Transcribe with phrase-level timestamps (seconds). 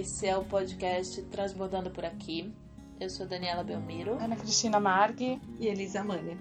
[0.00, 2.54] esse é o podcast Transbordando por Aqui.
[2.98, 4.14] Eu sou Daniela Belmiro.
[4.14, 6.38] Ana Cristina Margui e Elisa Mania.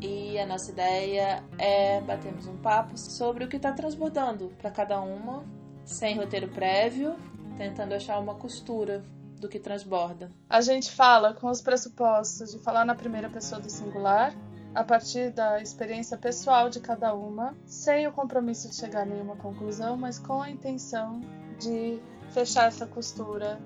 [0.00, 4.98] E a nossa ideia é batermos um papo sobre o que está transbordando para cada
[4.98, 5.44] uma,
[5.84, 7.14] sem roteiro prévio,
[7.58, 9.04] tentando achar uma costura
[9.38, 10.30] do que transborda.
[10.48, 14.34] A gente fala com os pressupostos de falar na primeira pessoa do singular,
[14.74, 19.36] a partir da experiência pessoal de cada uma, sem o compromisso de chegar a nenhuma
[19.36, 21.20] conclusão, mas com a intenção
[21.58, 22.00] de
[22.32, 23.60] fechar essa costura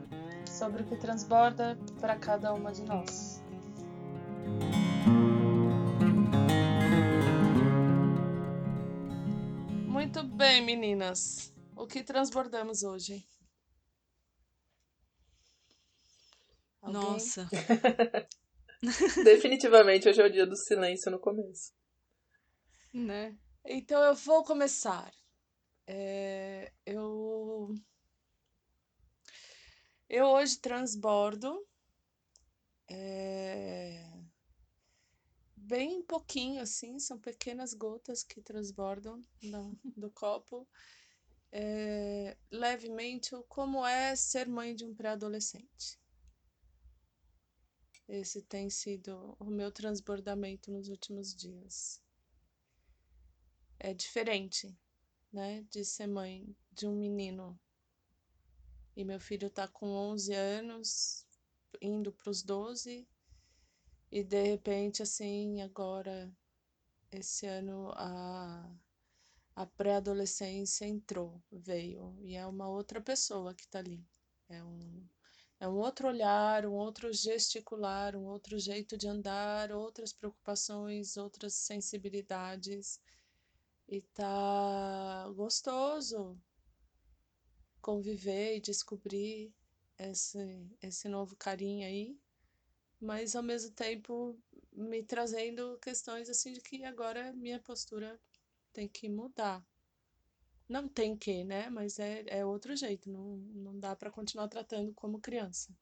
[0.46, 3.40] sobre o que transborda para cada uma de nós.
[9.86, 11.54] Muito bem, meninas.
[11.76, 13.24] O que transbordamos hoje?
[16.82, 17.02] Alguém?
[17.02, 17.48] Nossa.
[19.24, 21.72] Definitivamente hoje é o dia do silêncio no começo.
[22.92, 23.36] Né?
[23.64, 25.12] Então eu vou começar.
[25.86, 27.74] É, eu
[30.08, 31.66] eu hoje transbordo
[32.88, 34.06] é,
[35.56, 40.66] bem pouquinho, assim, são pequenas gotas que transbordam do, do copo.
[41.50, 45.98] É, levemente como é ser mãe de um pré-adolescente.
[48.08, 52.00] Esse tem sido o meu transbordamento nos últimos dias.
[53.78, 54.76] É diferente,
[55.32, 57.58] né, de ser mãe de um menino
[58.96, 61.26] e meu filho tá com 11 anos,
[61.82, 63.06] indo para os 12.
[64.10, 66.32] E de repente, assim, agora,
[67.12, 68.70] esse ano, a,
[69.54, 72.16] a pré-adolescência entrou, veio.
[72.22, 74.02] E é uma outra pessoa que tá ali.
[74.48, 75.06] É um,
[75.60, 81.52] é um outro olhar, um outro gesticular, um outro jeito de andar, outras preocupações, outras
[81.54, 82.98] sensibilidades.
[83.88, 86.38] E tá gostoso,
[87.86, 89.54] conviver e descobrir
[89.96, 92.18] esse, esse novo carinho aí,
[93.00, 94.36] mas ao mesmo tempo
[94.72, 98.20] me trazendo questões assim de que agora minha postura
[98.72, 99.64] tem que mudar.
[100.68, 101.70] Não tem que, né?
[101.70, 105.72] Mas é, é outro jeito, não, não dá para continuar tratando como criança.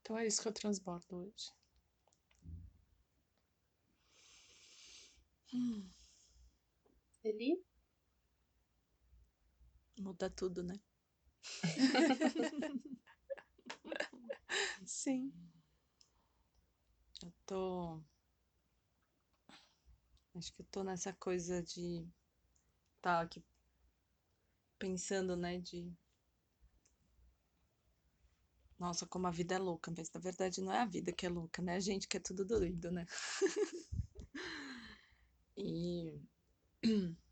[0.00, 1.52] Então é isso que eu transbordo hoje.
[5.52, 5.86] Hum.
[7.22, 7.62] Eli?
[9.98, 10.80] Muda tudo, né?
[14.86, 15.32] Sim.
[17.22, 18.00] Eu tô.
[20.34, 22.06] Acho que eu tô nessa coisa de.
[23.00, 23.42] Tá aqui
[24.78, 25.58] pensando, né?
[25.58, 25.92] De.
[28.78, 31.28] Nossa, como a vida é louca, mas na verdade não é a vida que é
[31.28, 31.76] louca, né?
[31.76, 33.06] A gente que é tudo doido, né?
[35.56, 36.20] e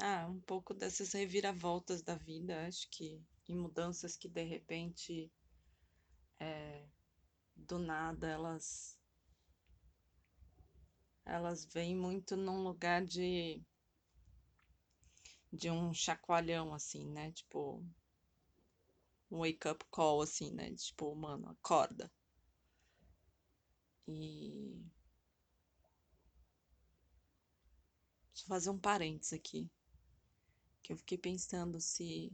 [0.00, 5.30] ah, um pouco dessas reviravoltas da vida, acho que em mudanças que de repente
[6.40, 6.84] é,
[7.56, 8.96] do nada elas
[11.24, 13.62] elas vêm muito num lugar de
[15.52, 17.32] de um chacoalhão assim, né?
[17.32, 17.84] Tipo
[19.30, 20.74] um wake up call assim, né?
[20.74, 22.10] Tipo, mano, acorda.
[24.06, 24.88] E
[28.32, 29.68] Deixa eu fazer um parênteses aqui
[30.88, 32.32] que eu fiquei pensando se,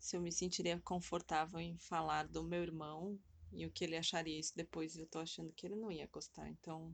[0.00, 3.16] se eu me sentiria confortável em falar do meu irmão
[3.52, 4.96] e o que ele acharia isso depois.
[4.96, 6.92] Eu tô achando que ele não ia gostar, então.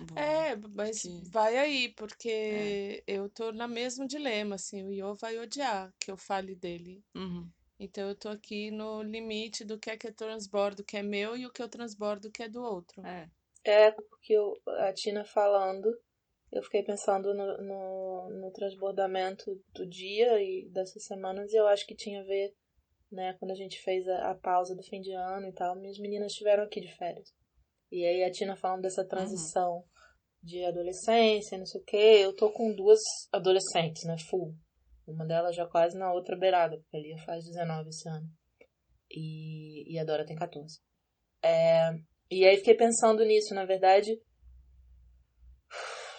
[0.00, 1.22] Bom, é, mas que...
[1.30, 3.02] vai aí, porque é.
[3.06, 7.02] eu tô no mesmo dilema, assim, o Iô vai odiar que eu fale dele.
[7.14, 7.50] Uhum.
[7.80, 11.34] Então eu tô aqui no limite do que é que eu transbordo que é meu
[11.36, 13.04] e o que eu transbordo que é do outro.
[13.06, 13.30] É.
[13.64, 15.96] É, porque eu, a Tina falando,
[16.50, 21.86] eu fiquei pensando no, no, no, transbordamento do dia e dessas semanas e eu acho
[21.86, 22.54] que tinha a ver,
[23.12, 25.98] né, quando a gente fez a, a pausa do fim de ano e tal, minhas
[25.98, 27.28] meninas estiveram aqui de férias.
[27.90, 29.08] E aí a Tina falando dessa uhum.
[29.08, 29.84] transição uhum.
[30.42, 33.00] de adolescência, não sei o que, eu tô com duas
[33.32, 34.54] adolescentes, né, full.
[35.06, 38.28] Uma delas já quase na outra beirada, porque a Lia faz 19 esse ano.
[39.10, 40.80] E, e a Dora tem 14.
[41.42, 41.94] É,
[42.30, 44.20] e aí fiquei pensando nisso, na verdade,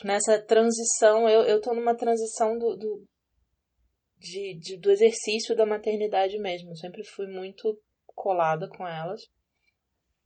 [0.03, 3.05] nessa transição, eu, eu tô numa transição do, do,
[4.17, 6.71] de, de, do exercício da maternidade mesmo.
[6.71, 9.21] Eu sempre fui muito colada com elas.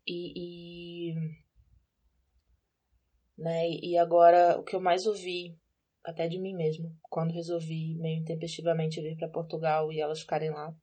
[0.07, 1.15] E, e,
[3.37, 5.55] né, e agora o que eu mais ouvi,
[6.03, 10.75] até de mim mesmo, quando resolvi meio intempestivamente vir para Portugal e elas ficarem lá,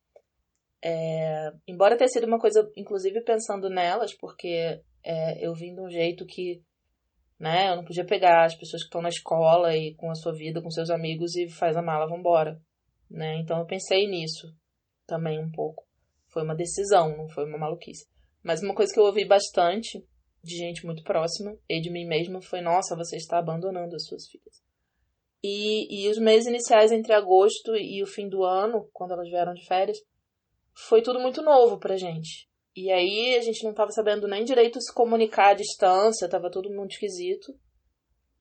[0.83, 5.89] é, embora tenha sido uma coisa, inclusive pensando nelas, porque é, eu vim de um
[5.89, 6.63] jeito que
[7.41, 7.71] né?
[7.71, 10.61] Eu não podia pegar as pessoas que estão na escola e com a sua vida,
[10.61, 12.61] com seus amigos e faz a mala, vambora,
[13.09, 13.39] né?
[13.39, 14.55] Então eu pensei nisso
[15.07, 15.83] também um pouco.
[16.27, 18.07] Foi uma decisão, não foi uma maluquice.
[18.43, 20.05] Mas uma coisa que eu ouvi bastante
[20.43, 24.27] de gente muito próxima e de mim mesma foi: nossa, você está abandonando as suas
[24.27, 24.61] filhas.
[25.43, 29.55] E, e os meses iniciais entre agosto e o fim do ano, quando elas vieram
[29.55, 29.97] de férias,
[30.75, 32.47] foi tudo muito novo pra gente.
[32.75, 36.69] E aí a gente não tava sabendo nem direito se comunicar à distância, tava tudo
[36.69, 37.53] muito esquisito.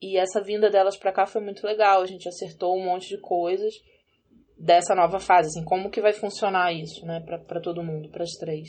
[0.01, 3.21] E essa vinda delas pra cá foi muito legal, a gente acertou um monte de
[3.21, 3.75] coisas
[4.57, 8.69] dessa nova fase, assim, como que vai funcionar isso, né, pra todo mundo, pras três.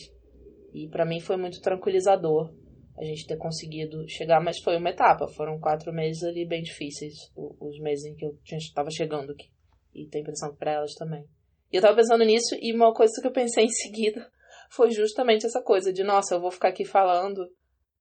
[0.73, 2.53] E para mim foi muito tranquilizador
[2.97, 5.27] a gente ter conseguido chegar, mas foi uma etapa.
[5.27, 9.49] Foram quatro meses ali bem difíceis, os meses em que eu estava chegando aqui.
[9.93, 11.25] E tem impressão para elas também.
[11.71, 14.29] E eu tava pensando nisso, e uma coisa que eu pensei em seguida
[14.71, 17.45] foi justamente essa coisa de, nossa, eu vou ficar aqui falando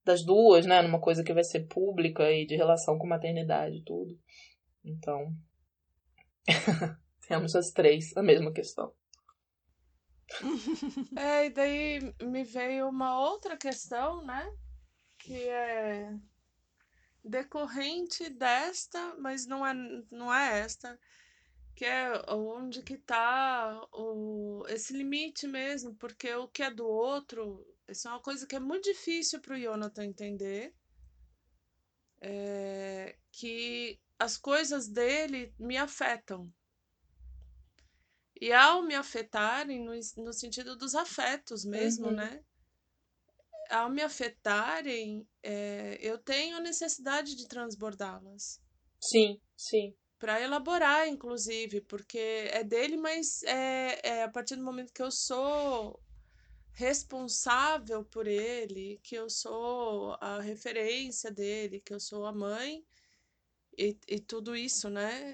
[0.04, 3.84] das duas, né, numa coisa que vai ser pública e de relação com maternidade e
[3.84, 4.16] tudo.
[4.84, 5.34] Então,
[7.26, 8.94] temos as três a mesma questão.
[11.18, 14.48] É, e daí me veio uma outra questão, né?
[15.18, 16.14] Que é
[17.24, 19.74] decorrente desta, mas não é,
[20.08, 20.96] não é esta,
[21.80, 27.66] que é onde que tá o, esse limite mesmo, porque o que é do outro,
[27.88, 30.74] isso é uma coisa que é muito difícil para o Jonathan entender,
[32.20, 36.52] é, que as coisas dele me afetam.
[38.38, 39.92] E ao me afetarem, no,
[40.22, 42.16] no sentido dos afetos mesmo, Uhum.
[42.16, 42.44] né?
[43.70, 48.60] Ao me afetarem, é, eu tenho necessidade de transbordá-las.
[49.00, 49.96] Sim, sim.
[50.20, 52.20] Para elaborar, inclusive, porque
[52.52, 56.00] é dele, mas é, é a partir do momento que eu sou
[56.72, 62.84] responsável por ele, que eu sou a referência dele, que eu sou a mãe,
[63.78, 65.32] e, e tudo isso, né,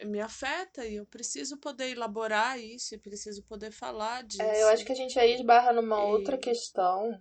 [0.00, 4.42] é- me afeta e eu preciso poder elaborar isso, e preciso poder falar disso.
[4.44, 7.12] É, eu acho que a gente aí esbarra numa E- outra questão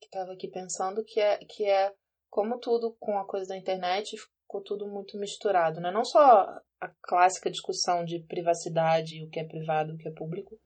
[0.00, 1.94] que estava aqui pensando, que é, que é
[2.30, 4.16] como tudo com a coisa da internet
[4.48, 5.90] ficou tudo muito misturado, né?
[5.90, 6.46] Não só
[6.80, 10.58] a clássica discussão de privacidade, o que é privado, o que é público,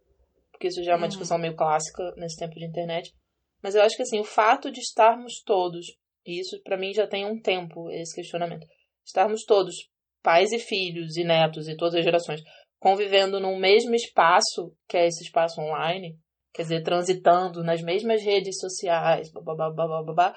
[0.52, 1.08] porque isso já é uma Uhum.
[1.08, 3.12] discussão meio clássica nesse tempo de internet,
[3.61, 5.87] mas eu acho que assim, o fato de estarmos todos,
[6.25, 8.67] e isso para mim já tem um tempo esse questionamento,
[9.05, 9.75] estarmos todos,
[10.23, 12.40] pais e filhos e netos e todas as gerações,
[12.79, 16.17] convivendo num mesmo espaço, que é esse espaço online,
[16.55, 20.37] quer dizer, transitando nas mesmas redes sociais, babá, babá, babá,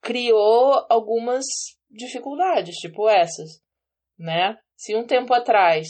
[0.00, 1.44] criou algumas
[1.96, 3.60] dificuldades, tipo essas,
[4.18, 4.58] né?
[4.76, 5.86] Se um tempo atrás,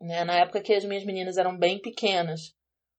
[0.00, 2.40] né, na época que as minhas meninas eram bem pequenas,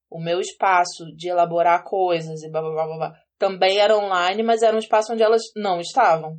[0.09, 4.79] o meu espaço de elaborar coisas e babá, babá, também era online, mas era um
[4.79, 6.38] espaço onde elas não estavam.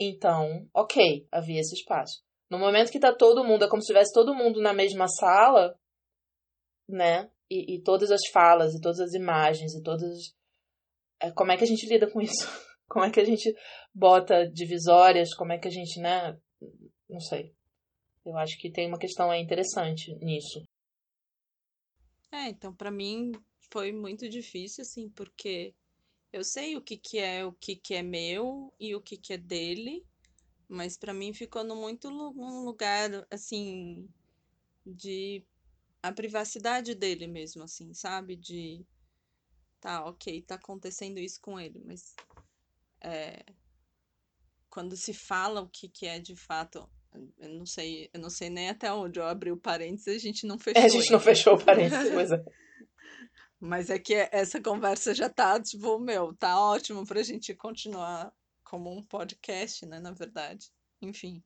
[0.00, 2.22] Então, ok, havia esse espaço.
[2.50, 5.78] No momento que tá todo mundo, é como se tivesse todo mundo na mesma sala,
[6.88, 7.30] né?
[7.50, 10.34] E, e todas as falas, e todas as imagens, e todas.
[11.20, 12.48] É, como é que a gente lida com isso?
[12.90, 13.54] Como é que a gente
[13.94, 15.34] bota divisórias?
[15.34, 16.36] Como é que a gente, né?
[17.08, 17.54] Não sei.
[18.26, 20.60] Eu acho que tem uma questão interessante nisso.
[22.32, 23.32] É, então pra mim
[23.72, 25.74] foi muito difícil, assim, porque
[26.32, 29.34] eu sei o que que é o que que é meu e o que que
[29.34, 30.04] é dele,
[30.68, 34.08] mas pra mim ficou no muito lu- um lugar, assim,
[34.86, 35.44] de
[36.02, 38.36] a privacidade dele mesmo, assim, sabe?
[38.36, 38.84] De,
[39.80, 42.14] tá, ok, tá acontecendo isso com ele, mas
[43.00, 43.44] é,
[44.68, 46.88] quando se fala o que que é de fato,
[47.38, 50.46] eu não sei, eu não sei nem até onde eu abri o parênteses, a gente
[50.46, 51.30] não fechou É, a gente não ainda.
[51.30, 52.44] fechou o parênteses, pois é.
[53.58, 58.32] Mas é que essa conversa já tá, tipo, meu, tá ótimo pra gente continuar
[58.64, 60.70] como um podcast, né, na verdade.
[61.02, 61.42] Enfim.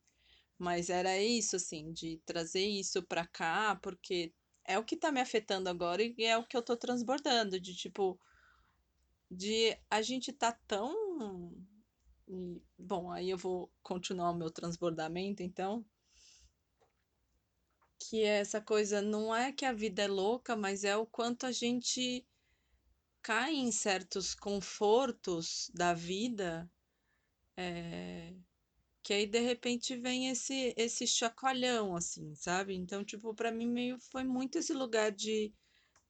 [0.57, 4.33] Mas era isso, assim, de trazer isso pra cá, porque
[4.63, 7.75] é o que tá me afetando agora e é o que eu tô transbordando, de
[7.75, 8.17] tipo,
[9.29, 11.53] de a gente tá tão.
[12.27, 15.85] e, Bom, aí eu vou continuar o meu transbordamento, então.
[17.99, 21.45] Que é essa coisa, não é que a vida é louca, mas é o quanto
[21.45, 22.25] a gente
[23.21, 26.69] cai em certos confortos da vida,
[27.57, 28.35] é,
[29.01, 32.75] que aí de repente vem esse esse chacoalhão, assim, sabe?
[32.75, 35.53] Então, tipo, pra mim meio foi muito esse lugar de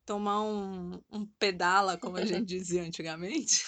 [0.06, 3.64] tomar um, um pedala, como a gente dizia antigamente.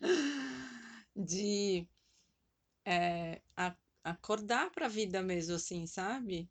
[1.16, 1.86] De
[2.84, 6.48] é, a- acordar pra vida mesmo, assim, sabe?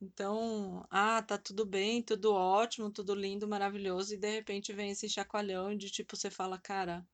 [0.00, 5.08] Então, ah, tá tudo bem, tudo ótimo, tudo lindo, maravilhoso, e de repente vem esse
[5.08, 7.06] chacoalhão de tipo, você fala, cara,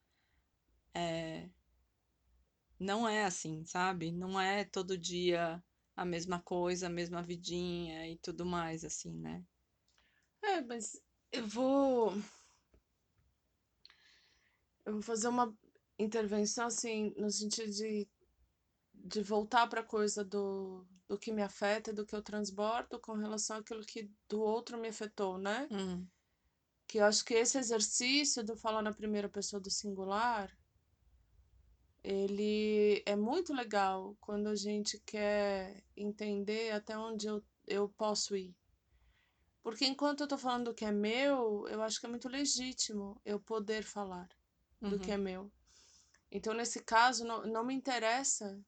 [0.95, 1.49] é,
[2.79, 4.13] não é assim, sabe?
[4.13, 5.63] Não é todo dia
[5.97, 9.43] a mesma coisa, a mesma vidinha e tudo mais, assim, né?
[10.43, 12.13] É, mas eu vou.
[14.85, 15.57] Eu vou fazer uma
[15.99, 18.09] intervenção, assim, no sentido de,
[18.93, 23.15] de voltar para a coisa do, do que me afeta, do que eu transbordo com
[23.15, 25.69] relação àquilo que do outro me afetou, né?
[25.71, 26.07] Uhum.
[26.89, 30.51] Que eu acho que esse exercício do falar na primeira pessoa do singular,
[32.03, 38.57] ele é muito legal quando a gente quer entender até onde eu, eu posso ir.
[39.63, 43.21] Porque enquanto eu tô falando do que é meu, eu acho que é muito legítimo
[43.25, 44.29] eu poder falar
[44.81, 45.15] do que Uhum.
[45.15, 45.53] é meu.
[46.31, 48.61] Então, nesse caso, não, não me interessa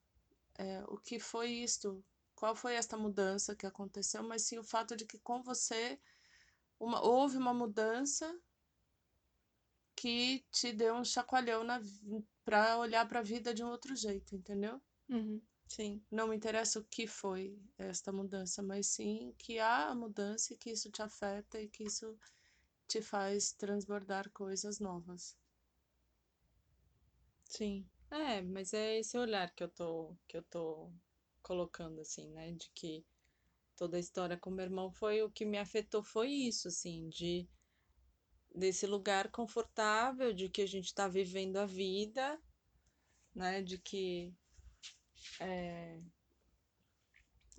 [0.58, 2.04] é, o que foi isto,
[2.36, 5.98] qual foi esta mudança que aconteceu, mas sim o fato de que com você
[6.78, 8.38] uma, houve uma mudança
[9.96, 11.80] que te deu um chacoalhão na,
[12.44, 14.80] para olhar para a vida de um outro jeito, entendeu?
[15.08, 15.40] Uhum.
[15.68, 16.02] Sim.
[16.10, 20.56] Não me interessa o que foi esta mudança, mas sim que há a mudança e
[20.56, 22.16] que isso te afeta e que isso
[22.88, 25.36] te faz transbordar coisas novas.
[27.44, 27.86] Sim.
[28.10, 30.90] É, mas é esse olhar que eu tô, que eu tô
[31.42, 32.52] colocando, assim, né?
[32.52, 33.04] De que
[33.76, 37.48] toda a história com meu irmão foi o que me afetou foi isso, assim, de
[38.54, 42.40] desse lugar confortável, de que a gente tá vivendo a vida,
[43.34, 43.62] né?
[43.62, 44.32] De que
[45.40, 46.00] é,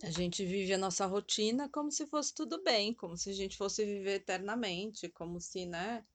[0.03, 3.57] a gente vive a nossa rotina como se fosse tudo bem, como se a gente
[3.57, 6.05] fosse viver eternamente, como se, né?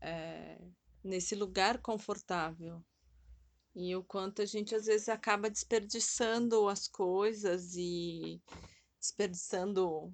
[0.00, 0.58] é,
[1.02, 2.84] nesse lugar confortável.
[3.74, 8.42] E o quanto a gente às vezes acaba desperdiçando as coisas e
[8.98, 10.12] desperdiçando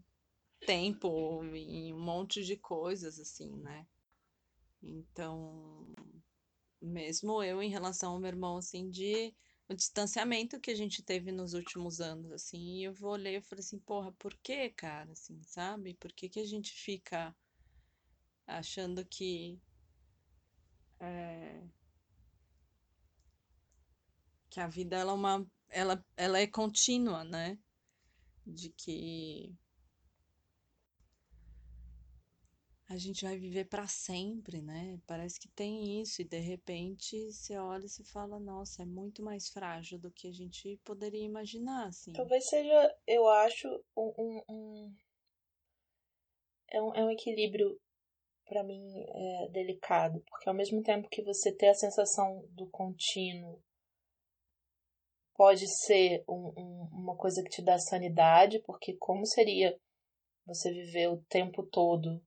[0.61, 3.87] tempo em um monte de coisas, assim, né?
[4.83, 5.95] Então,
[6.81, 9.35] mesmo eu em relação ao meu irmão, assim, de
[9.75, 13.43] o distanciamento que a gente teve nos últimos anos, assim, e eu vou olhei e
[13.43, 15.95] falei assim, porra, por que, cara, assim, sabe?
[15.95, 17.35] Por que que a gente fica
[18.47, 19.59] achando que
[21.00, 21.64] é,
[24.49, 27.59] que a vida ela é uma ela, ela é contínua, né?
[28.47, 29.52] De que
[32.95, 34.99] a gente vai viver para sempre, né?
[35.07, 39.23] Parece que tem isso e de repente você olha e você fala, nossa, é muito
[39.23, 42.13] mais frágil do que a gente poderia imaginar, assim.
[42.13, 44.97] Talvez seja, eu acho, um, um, um-
[46.71, 47.81] é um, é um equilíbrio
[48.47, 53.61] para mim é, delicado, porque ao mesmo tempo que você ter a sensação do contínuo
[55.35, 59.77] pode ser um- um- uma coisa que te dá sanidade, porque como seria
[60.47, 62.23] você viver o tempo todo,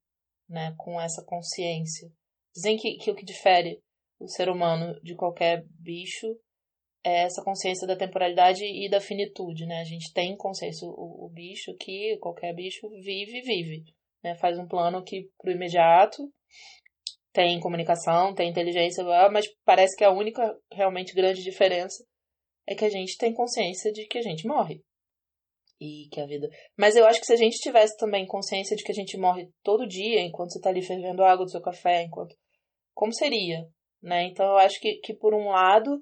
[0.50, 2.10] né, com essa consciência?
[2.56, 3.82] Dizem que, que o que difere
[4.20, 6.28] o ser humano de qualquer bicho
[7.04, 9.80] é essa consciência da temporalidade e da finitude, né?
[9.80, 13.84] A gente tem consciência, o, o bicho que qualquer bicho vive, vive,
[14.24, 14.36] né?
[14.36, 16.24] Faz um plano que pro imediato
[17.32, 22.04] tem comunicação, tem inteligência, mas parece que a única realmente grande diferença
[22.68, 24.84] é que a gente tem consciência de que a gente morre.
[25.80, 26.50] E que a vida.
[26.76, 29.50] Mas eu acho que se a gente tivesse também consciência de que a gente morre
[29.64, 32.36] todo dia, enquanto você tá ali fervendo água do seu café, enquanto.
[32.96, 33.68] Como seria?
[34.02, 34.24] Né?
[34.28, 36.02] Então eu acho que, que por um lado,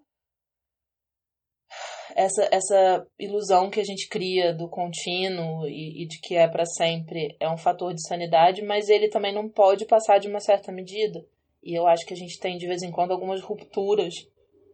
[2.16, 6.66] essa, essa ilusão que a gente cria do contínuo e, e de que é para
[6.66, 10.72] sempre é um fator de sanidade, mas ele também não pode passar de uma certa
[10.72, 11.26] medida.
[11.62, 14.14] E eu acho que a gente tem de vez em quando algumas rupturas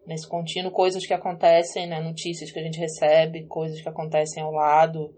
[0.06, 4.52] nesse contínuo, coisas que acontecem, né, notícias que a gente recebe, coisas que acontecem ao
[4.52, 5.14] lado,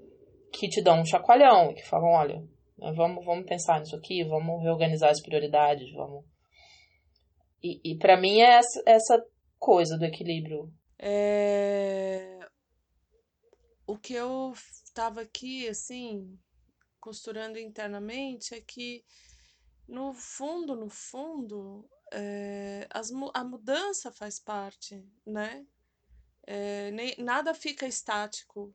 [0.51, 2.39] que te dão um chacoalhão e que falam, olha,
[2.77, 6.25] né, vamos, vamos pensar nisso aqui, vamos reorganizar as prioridades, vamos.
[7.61, 9.25] E, e para mim é essa, essa
[9.57, 12.39] coisa do equilíbrio É...
[13.87, 14.53] O que eu
[14.85, 16.37] estava aqui, assim,
[16.99, 19.03] costurando internamente é que,
[19.87, 25.65] no fundo, no fundo, é, as, a mudança faz parte, né?
[26.45, 28.73] É, nem, nada fica estático,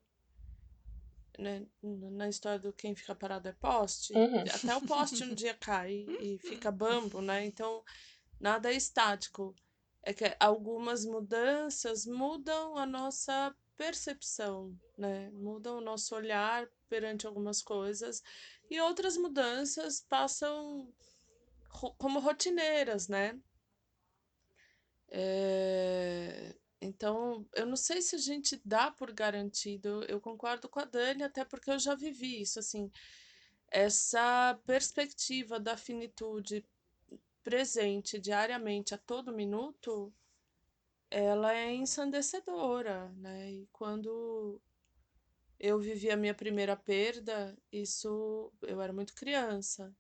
[1.38, 1.64] né?
[1.82, 4.12] Na história do quem fica parado é poste.
[4.12, 4.40] Uhum.
[4.40, 7.46] Até o poste um dia cai e fica bambo, né?
[7.46, 7.84] Então,
[8.40, 9.54] nada é estático.
[10.02, 15.30] É que algumas mudanças mudam a nossa percepção, né?
[15.30, 18.22] Mudam o nosso olhar perante algumas coisas
[18.68, 20.92] e outras mudanças passam
[21.68, 23.38] como rotineiras, né?
[25.10, 30.84] É, Então, eu não sei se a gente dá por garantido, eu concordo com a
[30.84, 32.90] Dani, até porque eu já vivi isso, assim,
[33.70, 36.64] essa perspectiva da finitude
[37.44, 40.12] presente diariamente a todo minuto
[41.10, 43.50] ela é ensandecedora, né?
[43.52, 44.60] E quando
[45.60, 49.94] eu vivi a minha primeira perda, isso eu era muito criança.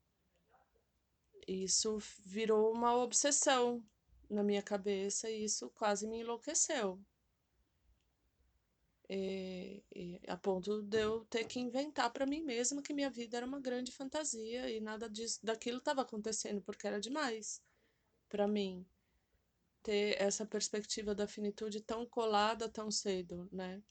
[1.48, 3.82] Isso virou uma obsessão
[4.28, 7.00] na minha cabeça e isso quase me enlouqueceu.
[9.08, 13.38] E, e, a ponto de eu ter que inventar para mim mesma que minha vida
[13.38, 17.62] era uma grande fantasia e nada disso, daquilo estava acontecendo porque era demais
[18.28, 18.86] para mim
[19.82, 23.82] ter essa perspectiva da finitude tão colada tão cedo, né?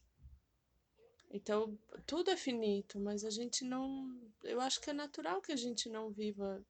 [1.32, 4.16] Então, tudo é finito, mas a gente não.
[4.44, 6.64] Eu acho que é natural que a gente não viva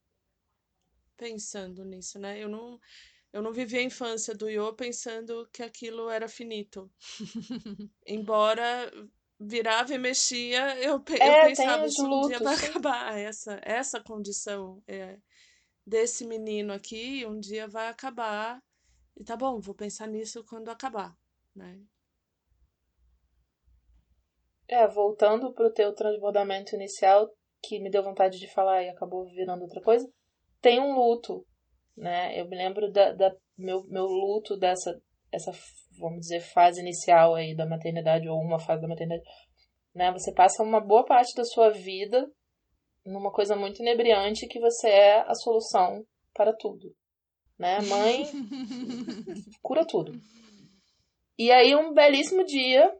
[1.17, 2.41] pensando nisso, né?
[2.41, 2.79] Eu não,
[3.33, 6.89] eu não vivi a infância do Yo pensando que aquilo era finito.
[8.05, 8.91] Embora
[9.39, 12.65] virava e mexia, eu, é, eu pensava que um dia vai sim.
[12.67, 13.17] acabar.
[13.17, 15.19] Essa, essa condição é,
[15.85, 18.61] desse menino aqui, um dia vai acabar.
[19.15, 21.17] E tá bom, vou pensar nisso quando acabar,
[21.55, 21.81] né?
[24.67, 27.31] É, voltando pro teu transbordamento inicial,
[27.63, 30.11] que me deu vontade de falar e acabou virando outra coisa,
[30.61, 31.45] tem um luto,
[31.95, 32.39] né?
[32.39, 34.99] Eu me lembro da, da meu, meu luto dessa,
[35.31, 35.51] essa,
[35.99, 39.23] vamos dizer, fase inicial aí da maternidade, ou uma fase da maternidade,
[39.93, 40.11] né?
[40.11, 42.29] Você passa uma boa parte da sua vida
[43.05, 46.93] numa coisa muito inebriante que você é a solução para tudo,
[47.57, 47.79] né?
[47.81, 48.25] Mãe
[49.61, 50.11] cura tudo.
[51.37, 52.91] E aí um belíssimo dia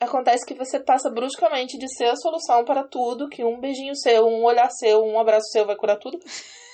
[0.00, 4.26] acontece que você passa bruscamente de ser a solução para tudo, que um beijinho seu,
[4.26, 6.18] um olhar seu, um abraço seu vai curar tudo,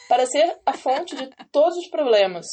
[0.08, 2.46] para ser a fonte de todos os problemas.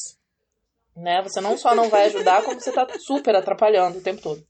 [0.95, 1.21] Né?
[1.23, 4.43] Você não só não vai ajudar, como você tá super atrapalhando o tempo todo.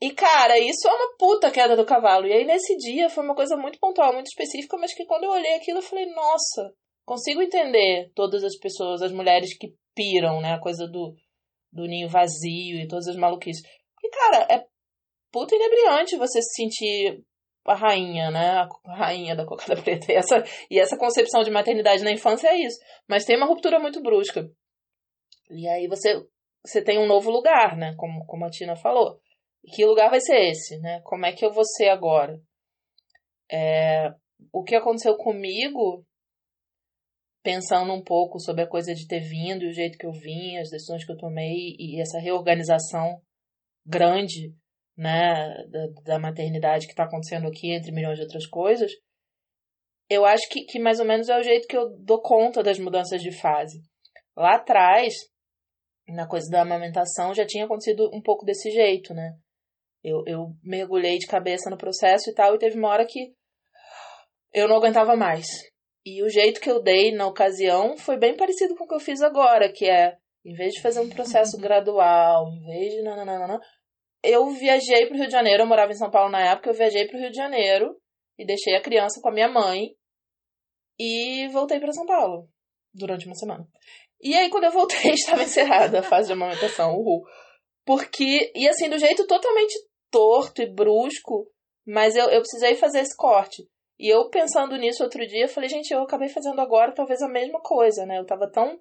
[0.00, 2.26] E, cara, isso é uma puta queda do cavalo.
[2.26, 5.30] E aí, nesse dia, foi uma coisa muito pontual, muito específica, mas que quando eu
[5.30, 6.72] olhei aquilo, eu falei, nossa,
[7.04, 10.54] consigo entender todas as pessoas, as mulheres que piram, né?
[10.54, 11.14] A coisa do,
[11.70, 13.62] do ninho vazio e todas as maluquices.
[13.94, 14.66] Porque, cara, é
[15.30, 17.22] puta inebriante você se sentir
[17.66, 18.66] a rainha, né?
[18.84, 20.12] A rainha da cocada preta.
[20.12, 22.78] E essa, e essa concepção de maternidade na infância é isso.
[23.08, 24.50] Mas tem uma ruptura muito brusca.
[25.50, 26.24] E aí você,
[26.64, 27.94] você tem um novo lugar, né?
[27.96, 29.20] Como, como a Tina falou.
[29.64, 31.00] E que lugar vai ser esse, né?
[31.04, 32.40] Como é que eu vou ser agora?
[33.50, 34.10] É,
[34.52, 36.04] o que aconteceu comigo,
[37.42, 40.70] pensando um pouco sobre a coisa de ter vindo o jeito que eu vim, as
[40.70, 43.20] decisões que eu tomei e essa reorganização
[43.84, 44.54] grande
[45.00, 48.92] né, da, da maternidade que está acontecendo aqui, entre milhões de outras coisas,
[50.10, 52.78] eu acho que, que mais ou menos é o jeito que eu dou conta das
[52.78, 53.80] mudanças de fase.
[54.36, 55.14] Lá atrás,
[56.06, 59.32] na coisa da amamentação, já tinha acontecido um pouco desse jeito, né?
[60.04, 63.32] Eu, eu mergulhei de cabeça no processo e tal, e teve uma hora que
[64.52, 65.46] eu não aguentava mais.
[66.04, 69.00] E o jeito que eu dei na ocasião foi bem parecido com o que eu
[69.00, 73.58] fiz agora, que é, em vez de fazer um processo gradual, em vez de nananana,
[74.22, 76.74] eu viajei para o Rio de Janeiro, eu morava em São Paulo na época, eu
[76.74, 77.96] viajei para o Rio de Janeiro
[78.38, 79.94] e deixei a criança com a minha mãe
[80.98, 82.48] e voltei para São Paulo
[82.92, 83.66] durante uma semana.
[84.22, 87.22] E aí, quando eu voltei, estava encerrada a fase de amamentação, uhul.
[87.86, 89.74] Porque, e assim, do jeito totalmente
[90.10, 91.50] torto e brusco,
[91.86, 93.66] mas eu, eu precisei fazer esse corte.
[93.98, 97.60] E eu pensando nisso outro dia, falei, gente, eu acabei fazendo agora talvez a mesma
[97.60, 98.18] coisa, né?
[98.18, 98.78] Eu tava tão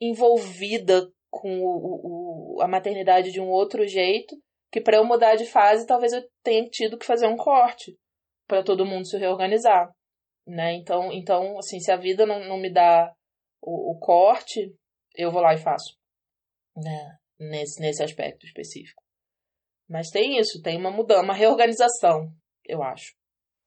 [0.00, 4.36] envolvida com o, o, a maternidade de um outro jeito
[4.70, 7.96] que para eu mudar de fase, talvez eu tenha tido que fazer um corte
[8.46, 9.90] para todo mundo se reorganizar,
[10.46, 10.74] né?
[10.74, 13.12] Então, então assim, se a vida não, não me dá
[13.60, 14.74] o, o corte,
[15.14, 15.96] eu vou lá e faço,
[16.76, 17.18] né?
[17.38, 19.02] Nesse, nesse aspecto específico.
[19.88, 22.32] Mas tem isso, tem uma mudança, uma reorganização,
[22.64, 23.14] eu acho.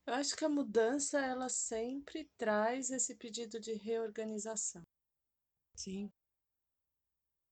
[0.05, 4.81] Eu acho que a mudança, ela sempre traz esse pedido de reorganização.
[5.75, 6.11] Sim.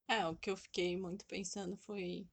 [0.10, 2.26] É, o que eu fiquei muito pensando foi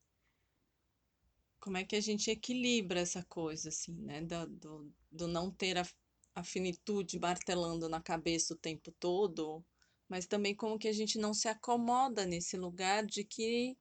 [1.65, 4.21] como é que a gente equilibra essa coisa, assim, né?
[4.21, 5.89] Do, do, do não ter a,
[6.35, 9.65] a finitude martelando na cabeça o tempo todo,
[10.07, 13.79] mas também como que a gente não se acomoda nesse lugar de que.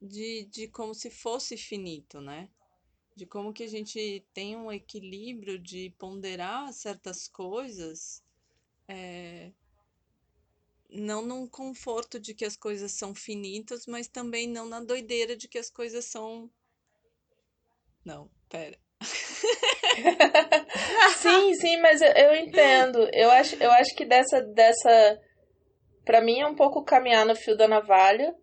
[0.00, 2.48] de, de como se fosse finito, né?
[3.16, 8.22] De como que a gente tem um equilíbrio de ponderar certas coisas.
[8.86, 9.52] É,
[10.88, 15.48] não num conforto de que as coisas são finitas, mas também não na doideira de
[15.48, 16.48] que as coisas são
[18.04, 18.76] não, pera.
[21.16, 23.08] sim, sim, mas eu, eu, entendo.
[23.12, 25.20] Eu acho, eu acho que dessa, dessa.
[26.04, 28.34] Pra mim é um pouco caminhar no fio da navalha,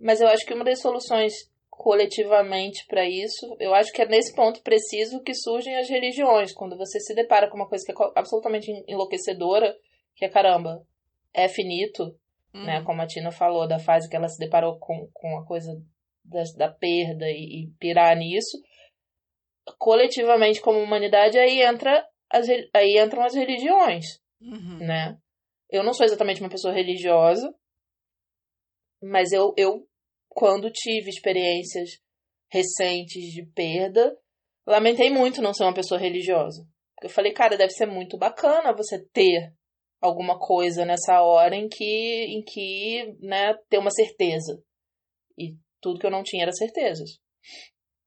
[0.00, 1.32] mas eu acho que uma das soluções
[1.82, 6.52] coletivamente para isso, eu acho que é nesse ponto preciso que surgem as religiões.
[6.52, 9.74] Quando você se depara com uma coisa que é absolutamente enlouquecedora,
[10.14, 10.86] que é caramba,
[11.34, 12.14] é finito,
[12.54, 12.64] uhum.
[12.64, 12.82] né?
[12.82, 15.72] Como a Tina falou, da fase que ela se deparou com, com a coisa
[16.24, 18.58] da, da perda e, e pirar nisso.
[19.78, 24.04] Coletivamente, como humanidade, aí entra as, aí entram as religiões,
[24.40, 24.78] uhum.
[24.78, 25.18] né?
[25.70, 27.54] Eu não sou exatamente uma pessoa religiosa,
[29.02, 29.86] mas eu, eu
[30.28, 31.90] quando tive experiências
[32.50, 34.16] recentes de perda,
[34.66, 36.66] lamentei muito não ser uma pessoa religiosa.
[37.02, 39.52] Eu falei, cara, deve ser muito bacana você ter
[40.00, 44.62] alguma coisa nessa hora em que, em que, né, ter uma certeza.
[45.38, 47.18] E tudo que eu não tinha era certezas.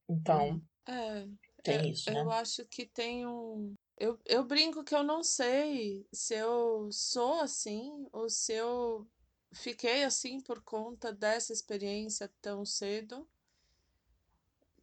[0.10, 1.26] Então, é,
[1.66, 2.22] tem é, isso, né?
[2.22, 3.74] Eu acho que tem um...
[3.98, 9.08] Eu, eu brinco que eu não sei se eu sou assim ou se eu
[9.52, 13.28] fiquei assim por conta dessa experiência tão cedo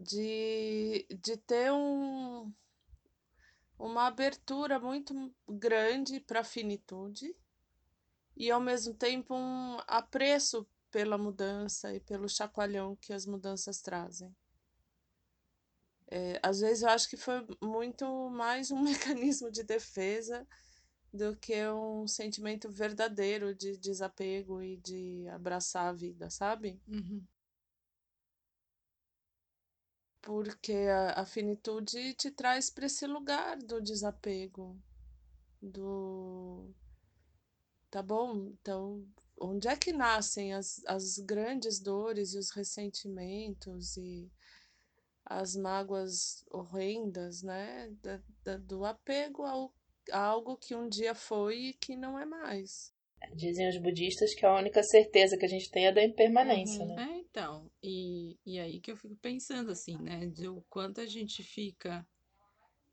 [0.00, 2.50] de, de ter um,
[3.78, 7.36] uma abertura muito grande para a finitude
[8.34, 14.34] e ao mesmo tempo um apreço pela mudança e pelo chacoalhão que as mudanças trazem.
[16.14, 20.46] É, às vezes eu acho que foi muito mais um mecanismo de defesa
[21.10, 26.78] do que um sentimento verdadeiro de desapego e de abraçar a vida, sabe?
[26.86, 27.24] Uhum.
[30.20, 34.78] Porque a, a finitude te traz para esse lugar do desapego,
[35.62, 36.74] do.
[37.90, 38.48] Tá bom?
[38.60, 39.02] Então,
[39.40, 44.30] onde é que nascem as, as grandes dores e os ressentimentos e
[45.24, 47.90] as mágoas horrendas, né?
[48.02, 49.72] Da, da, do apego ao
[50.10, 52.92] algo que um dia foi e que não é mais.
[53.34, 56.94] Dizem os budistas que a única certeza que a gente tem é da impermanência, uhum.
[56.94, 57.08] né?
[57.08, 57.70] É, então.
[57.82, 60.26] E, e aí que eu fico pensando, assim, né?
[60.26, 62.04] De o quanto a gente fica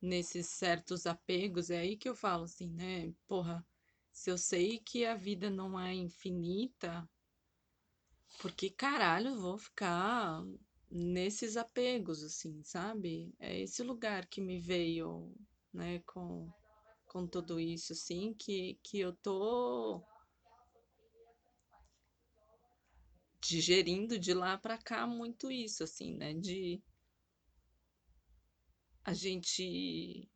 [0.02, 1.70] nesses certos apegos.
[1.72, 3.12] É aí que eu falo, assim, né?
[3.28, 3.66] Porra,
[4.12, 7.10] se eu sei que a vida não é infinita,
[8.40, 10.44] porque caralho eu vou ficar
[10.90, 13.34] nesses apegos, assim, sabe?
[13.40, 15.34] É esse lugar que me veio,
[15.74, 16.50] né, com
[17.10, 20.00] com tudo isso, assim, que, que eu tô
[23.42, 26.36] digerindo de lá para cá muito isso, assim, né?
[26.36, 26.82] De
[29.04, 30.30] a gente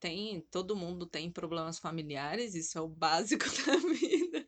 [0.00, 4.46] tem, todo mundo tem problemas familiares, isso é o básico da vida.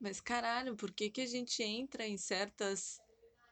[0.00, 2.98] Mas caralho, por que que a gente entra em certas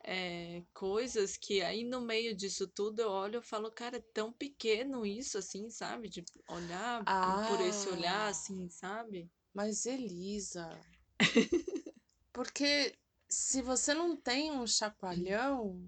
[0.08, 4.32] é, coisas que aí no meio disso tudo eu olho e falo, cara, é tão
[4.32, 6.08] pequeno isso, assim, sabe?
[6.08, 9.28] De olhar ah, por esse olhar, assim, sabe?
[9.52, 10.70] Mas Elisa.
[12.32, 12.96] porque
[13.28, 15.82] se você não tem um chacoalhão,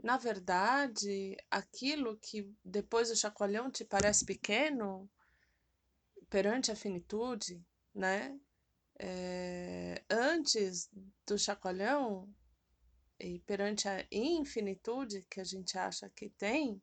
[0.00, 5.10] na verdade, aquilo que depois do chacoalhão te parece pequeno,
[6.28, 7.60] perante a finitude,
[7.92, 8.38] né?
[8.96, 10.88] É, antes
[11.26, 12.28] do chacoalhão,
[13.20, 16.82] e perante a infinitude que a gente acha que tem,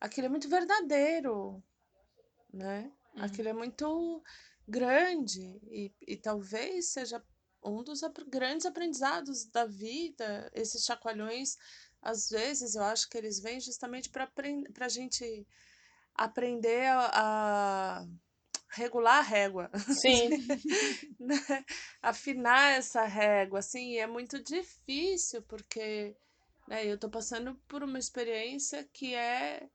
[0.00, 1.62] aquilo é muito verdadeiro,
[2.52, 2.92] né?
[3.14, 3.22] Uhum.
[3.22, 4.22] Aquilo é muito
[4.66, 7.22] grande e, e talvez seja
[7.62, 11.56] um dos grandes aprendizados da vida, esses chacoalhões,
[12.00, 14.28] às vezes eu acho que eles vêm justamente para
[14.80, 15.46] a gente
[16.14, 18.06] aprender a, a
[18.72, 19.70] regular a régua.
[19.88, 20.30] Sim.
[21.20, 21.64] né?
[22.00, 26.16] Afinar essa régua, assim, é muito difícil, porque
[26.66, 29.68] né, eu tô passando por uma experiência que é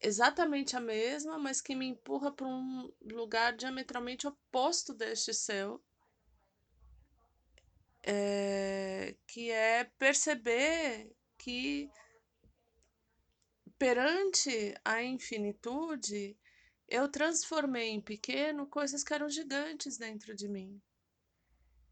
[0.00, 5.82] exatamente a mesma, mas que me empurra para um lugar diametralmente oposto deste seu.
[8.10, 11.90] É, que é perceber que
[13.78, 16.36] perante a infinitude
[16.88, 20.80] eu transformei em pequeno coisas que eram gigantes dentro de mim.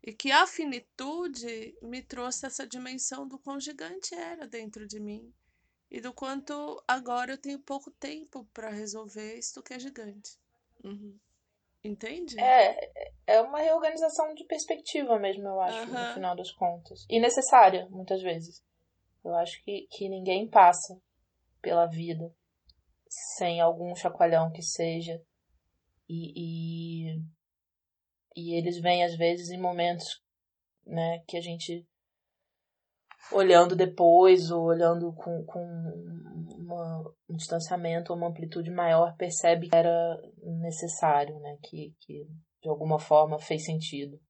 [0.02, 5.32] E que a finitude me trouxe essa dimensão do quão gigante era dentro de mim
[5.90, 10.38] e do quanto agora eu tenho pouco tempo para resolver isto que é gigante.
[10.82, 11.18] Uhum.
[11.82, 12.38] Entende?
[12.40, 12.90] É,
[13.26, 16.08] é uma reorganização de perspectiva mesmo, eu acho, uhum.
[16.08, 17.06] no final das contas.
[17.08, 18.64] E necessária, muitas vezes.
[19.24, 21.00] Eu acho que, que ninguém passa
[21.60, 22.34] pela vida
[23.36, 25.20] sem algum chacoalhão que seja.
[26.08, 27.22] E, e,
[28.36, 30.22] e eles vêm às vezes em momentos
[30.86, 31.86] né, que a gente
[33.32, 35.64] olhando depois ou olhando com, com
[36.56, 40.16] uma, um distanciamento ou uma amplitude maior percebe que era
[40.60, 42.24] necessário, né, que, que
[42.62, 44.20] de alguma forma fez sentido.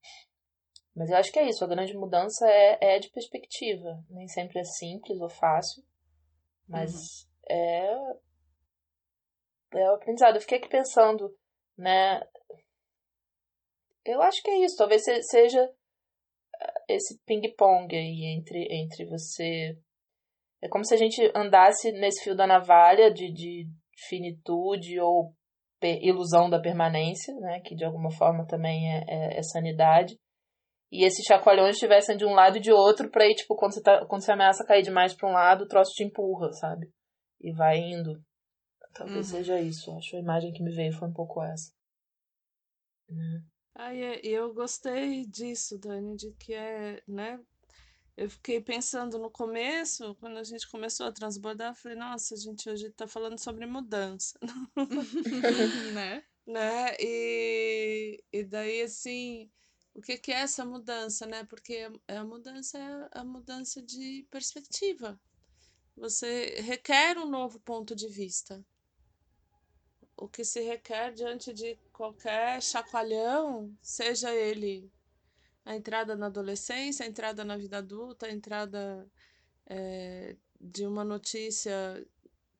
[0.94, 4.02] Mas eu acho que é isso, a grande mudança é, é de perspectiva.
[4.08, 5.82] Nem sempre é simples ou fácil,
[6.66, 7.54] mas uhum.
[7.54, 8.25] é
[9.76, 10.36] é o aprendizado.
[10.36, 11.34] Eu fiquei aqui pensando,
[11.76, 12.20] né?
[14.06, 14.76] eu acho que é isso.
[14.76, 19.76] Talvez seja eh, esse ping-pong aí entre, entre você.
[20.62, 23.66] É como se a gente andasse nesse fio da navalha de, de
[24.08, 25.34] finitude ou
[25.82, 27.60] ilusão da permanência, né?
[27.60, 30.18] Que de alguma forma também é, é, é sanidade.
[30.90, 33.82] E esses chacoalhões estivessem de um lado e de outro, pra ir, tipo, quando você,
[33.82, 36.88] tá, quando você ameaça cair demais pra um lado, o troço te empurra, sabe?
[37.40, 38.20] E vai indo.
[38.96, 39.38] Talvez uhum.
[39.38, 39.92] seja isso.
[39.92, 41.72] Acho que a imagem que me veio foi um pouco essa.
[43.08, 43.42] Né?
[43.74, 47.38] Ah, e eu gostei disso, Dani, de que é, né?
[48.16, 52.38] Eu fiquei pensando no começo, quando a gente começou a transbordar, eu falei, nossa, a
[52.38, 54.38] gente hoje tá falando sobre mudança.
[55.92, 56.24] né?
[56.46, 56.96] né?
[56.98, 59.50] E, e daí, assim,
[59.94, 61.44] o que, que é essa mudança, né?
[61.44, 65.20] Porque a mudança é a mudança de perspectiva.
[65.94, 68.64] Você requer um novo ponto de vista
[70.16, 74.90] o que se requer diante de qualquer chacoalhão, seja ele
[75.64, 79.10] a entrada na adolescência, a entrada na vida adulta, a entrada
[79.66, 82.06] é, de uma notícia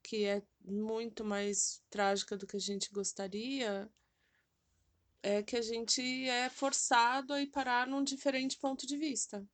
[0.03, 3.91] que é muito mais trágica do que a gente gostaria,
[5.23, 9.45] é que a gente é forçado a ir parar num diferente ponto de vista.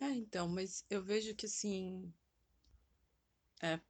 [0.00, 2.12] É, então, mas eu vejo que assim.
[3.62, 3.80] É,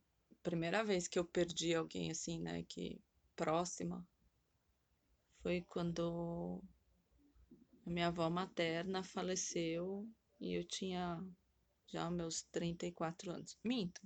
[0.44, 3.00] primeira vez que eu perdi alguém assim, né, que
[3.34, 4.06] próxima,
[5.42, 6.62] foi quando
[7.86, 10.06] a minha avó materna faleceu
[10.38, 11.18] e eu tinha
[11.86, 13.58] já meus 34 anos.
[13.64, 14.00] Minto.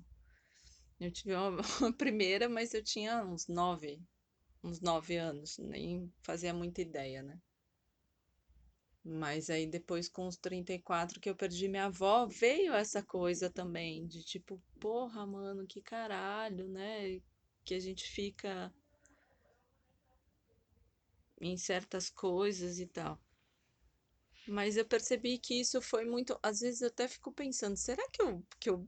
[1.01, 4.01] Eu tive uma, uma primeira, mas eu tinha uns 9,
[4.63, 7.41] uns 9 anos, nem fazia muita ideia, né?
[9.09, 14.07] Mas aí depois com os 34 que eu perdi minha avó, veio essa coisa também
[14.07, 17.19] de tipo, porra, mano, que caralho, né?
[17.65, 18.71] Que a gente fica
[21.41, 23.19] em certas coisas e tal.
[24.47, 26.39] Mas eu percebi que isso foi muito.
[26.43, 28.87] Às vezes eu até fico pensando, será que eu, que eu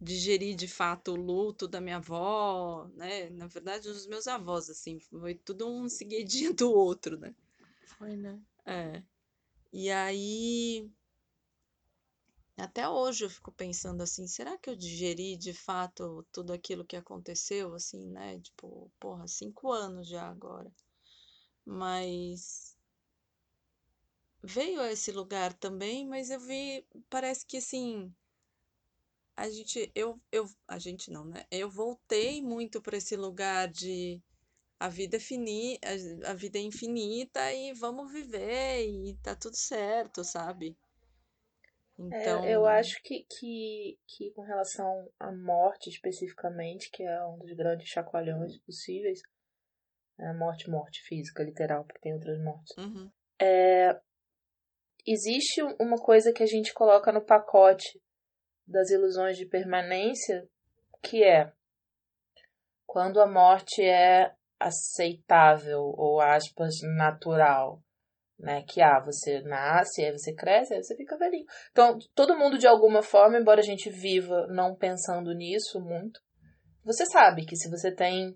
[0.00, 3.30] digeri de fato o luto da minha avó, né?
[3.30, 7.34] Na verdade, os meus avós, assim, foi tudo um seguidinho do outro, né?
[7.86, 8.40] Foi, né?
[8.66, 9.13] É.
[9.74, 10.88] E aí,
[12.56, 16.96] até hoje eu fico pensando assim, será que eu digeri de fato tudo aquilo que
[16.96, 18.40] aconteceu, assim, né?
[18.40, 20.68] Tipo, porra, cinco anos já agora.
[21.66, 22.76] Mas
[24.44, 28.14] veio a esse lugar também, mas eu vi, parece que assim,
[29.36, 31.44] a gente, eu, eu, a gente não, né?
[31.50, 34.20] Eu voltei muito para esse lugar de
[34.84, 39.56] a vida é fini, a, a vida é infinita e vamos viver e tá tudo
[39.56, 40.76] certo, sabe?
[41.98, 42.44] Então...
[42.44, 47.50] É, eu acho que, que, que com relação à morte especificamente, que é um dos
[47.52, 49.20] grandes chacoalhões possíveis,
[50.20, 52.76] é a morte, morte física, literal, porque tem outras mortes.
[52.76, 53.10] Uhum.
[53.40, 53.98] É,
[55.06, 58.02] existe uma coisa que a gente coloca no pacote
[58.66, 60.46] das ilusões de permanência,
[61.02, 61.50] que é
[62.84, 67.82] quando a morte é aceitável ou aspas natural,
[68.38, 68.62] né?
[68.68, 71.44] Que ah, você nasce, aí você cresce, aí você fica velhinho.
[71.70, 76.20] Então, todo mundo de alguma forma, embora a gente viva não pensando nisso muito,
[76.84, 78.34] você sabe que se você tem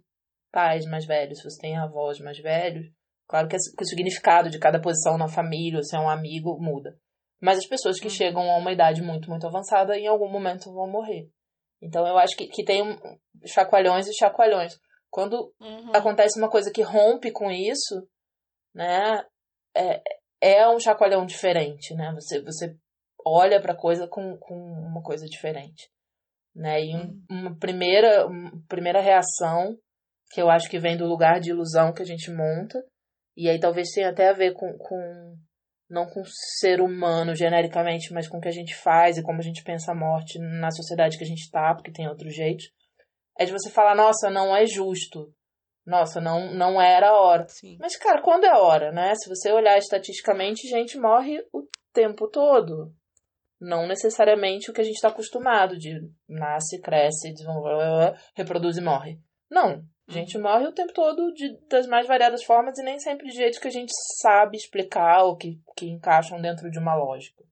[0.51, 2.87] pais mais velhos, se você tem avós mais velhos,
[3.27, 6.97] claro que, o significado de cada posição na família, se é um amigo, muda.
[7.41, 8.15] Mas as pessoas que uhum.
[8.15, 11.31] chegam a uma idade muito, muito avançada, em algum momento vão morrer.
[11.81, 12.99] Então eu acho que, que tem
[13.47, 14.79] chacoalhões e chacoalhões.
[15.11, 15.93] Quando uhum.
[15.95, 18.07] acontece uma coisa que rompe com isso,
[18.75, 19.25] né?
[19.77, 20.03] É,
[20.41, 22.13] é um chacoalhão diferente, né?
[22.15, 22.77] Você, você
[23.25, 25.91] olha para a coisa com, com uma coisa diferente,
[26.55, 26.83] né?
[26.83, 27.25] E um, uhum.
[27.31, 29.77] uma primeira uma primeira reação
[30.31, 32.79] que eu acho que vem do lugar de ilusão que a gente monta
[33.37, 35.37] e aí talvez tenha até a ver com, com
[35.89, 36.27] não com o
[36.59, 39.93] ser humano genericamente, mas com o que a gente faz e como a gente pensa
[39.93, 42.65] a morte na sociedade que a gente está, porque tem outro jeito
[43.39, 45.33] é de você falar, nossa, não é justo.
[45.87, 47.47] Nossa, não, não era a hora.
[47.49, 47.79] Sim.
[47.81, 49.15] Mas, cara, quando é a hora, né?
[49.15, 51.63] Se você olhar estatisticamente, gente morre o
[51.95, 52.93] tempo todo.
[53.61, 55.99] Não necessariamente o que a gente está acostumado de
[56.29, 59.19] nasce, cresce, desenvolve, reproduz e morre.
[59.51, 59.83] Não.
[60.09, 60.43] A gente uhum.
[60.43, 63.69] morre o tempo todo de, das mais variadas formas e nem sempre de jeitos que
[63.69, 67.45] a gente sabe explicar ou que, que encaixam dentro de uma lógica.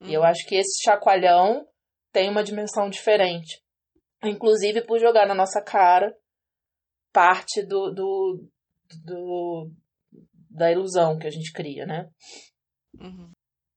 [0.00, 0.08] Uhum.
[0.08, 0.26] E eu uhum.
[0.26, 1.66] acho que esse chacoalhão
[2.12, 3.65] tem uma dimensão diferente
[4.24, 6.16] inclusive por jogar na nossa cara
[7.12, 8.48] parte do, do,
[9.04, 9.70] do
[10.50, 12.10] da ilusão que a gente cria, né?
[13.00, 13.30] Uhum.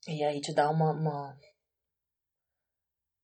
[0.08, 1.38] E aí te dá uma, uma...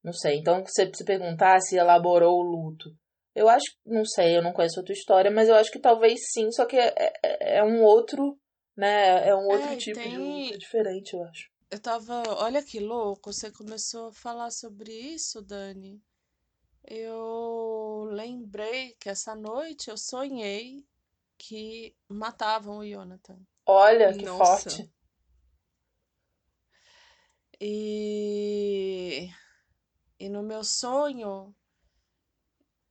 [0.03, 0.37] Não sei.
[0.37, 2.89] Então, você se perguntar se elaborou o luto.
[3.33, 6.19] Eu acho, não sei, eu não conheço a tua história, mas eu acho que talvez
[6.31, 8.37] sim, só que é, é, é um outro
[8.77, 9.27] né?
[9.29, 11.49] É um outro É, tipo de tem- luta diferente, eu acho.
[11.71, 12.23] Eu tava.
[12.43, 16.01] Olha que louco, você começou a falar sobre isso, Dani.
[16.87, 20.85] Eu lembrei que essa noite eu sonhei
[21.37, 23.39] que matavam o Jonathan.
[23.65, 24.69] Olha que Nossa.
[24.69, 24.93] forte.
[27.59, 29.29] E,
[30.19, 31.55] e no meu sonho,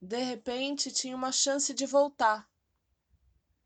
[0.01, 2.49] de repente, tinha uma chance de voltar.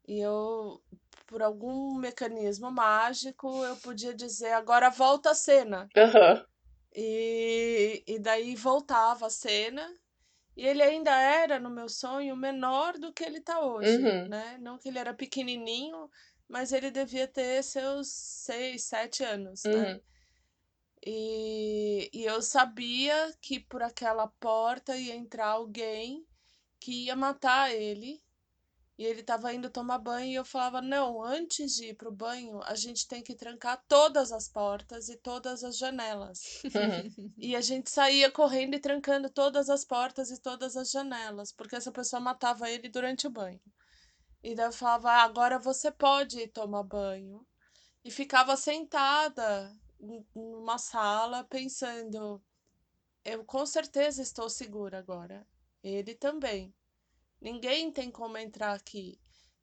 [0.07, 0.81] E eu,
[1.27, 5.89] por algum mecanismo mágico, eu podia dizer: agora volta a cena.
[5.95, 6.45] Aham.
[6.95, 9.87] E, e daí voltava a cena.
[10.59, 14.27] E ele ainda era, no meu sonho, menor do que ele tá hoje, Uhum.
[14.27, 14.57] né?
[14.59, 16.09] Não que ele era pequenininho,
[16.49, 19.93] mas ele devia ter seus seis, sete anos, né?
[19.93, 20.01] Uhum.
[21.05, 26.27] E, e eu sabia que por aquela porta ia entrar alguém
[26.77, 28.21] que ia matar ele.
[28.99, 32.61] E ele estava indo tomar banho e eu falava: "Não, antes de ir pro banho,
[32.63, 36.41] a gente tem que trancar todas as portas e todas as janelas".
[36.65, 37.33] Uhum.
[37.41, 41.77] E a gente saía correndo e trancando todas as portas e todas as janelas, porque
[41.77, 43.61] essa pessoa matava ele durante o banho.
[44.43, 47.47] E daí eu falava: "Ah, agora você pode ir tomar banho".
[48.03, 49.73] E ficava sentada
[50.35, 52.43] numa sala pensando:
[53.23, 55.47] eu com certeza estou segura agora.
[55.83, 56.73] Ele também.
[57.41, 59.19] Ninguém tem como entrar aqui.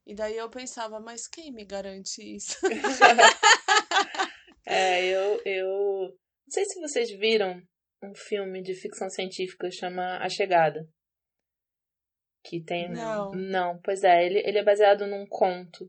[0.07, 2.57] E daí eu pensava: mas quem me garante isso?
[4.69, 5.69] É, eu, eu.
[6.09, 7.63] Não sei se vocês viram
[8.03, 10.87] um filme de ficção científica chama A Chegada.
[12.45, 12.91] Que tem.
[12.91, 13.31] Não.
[13.33, 15.89] Não, pois é, ele, ele é baseado num conto.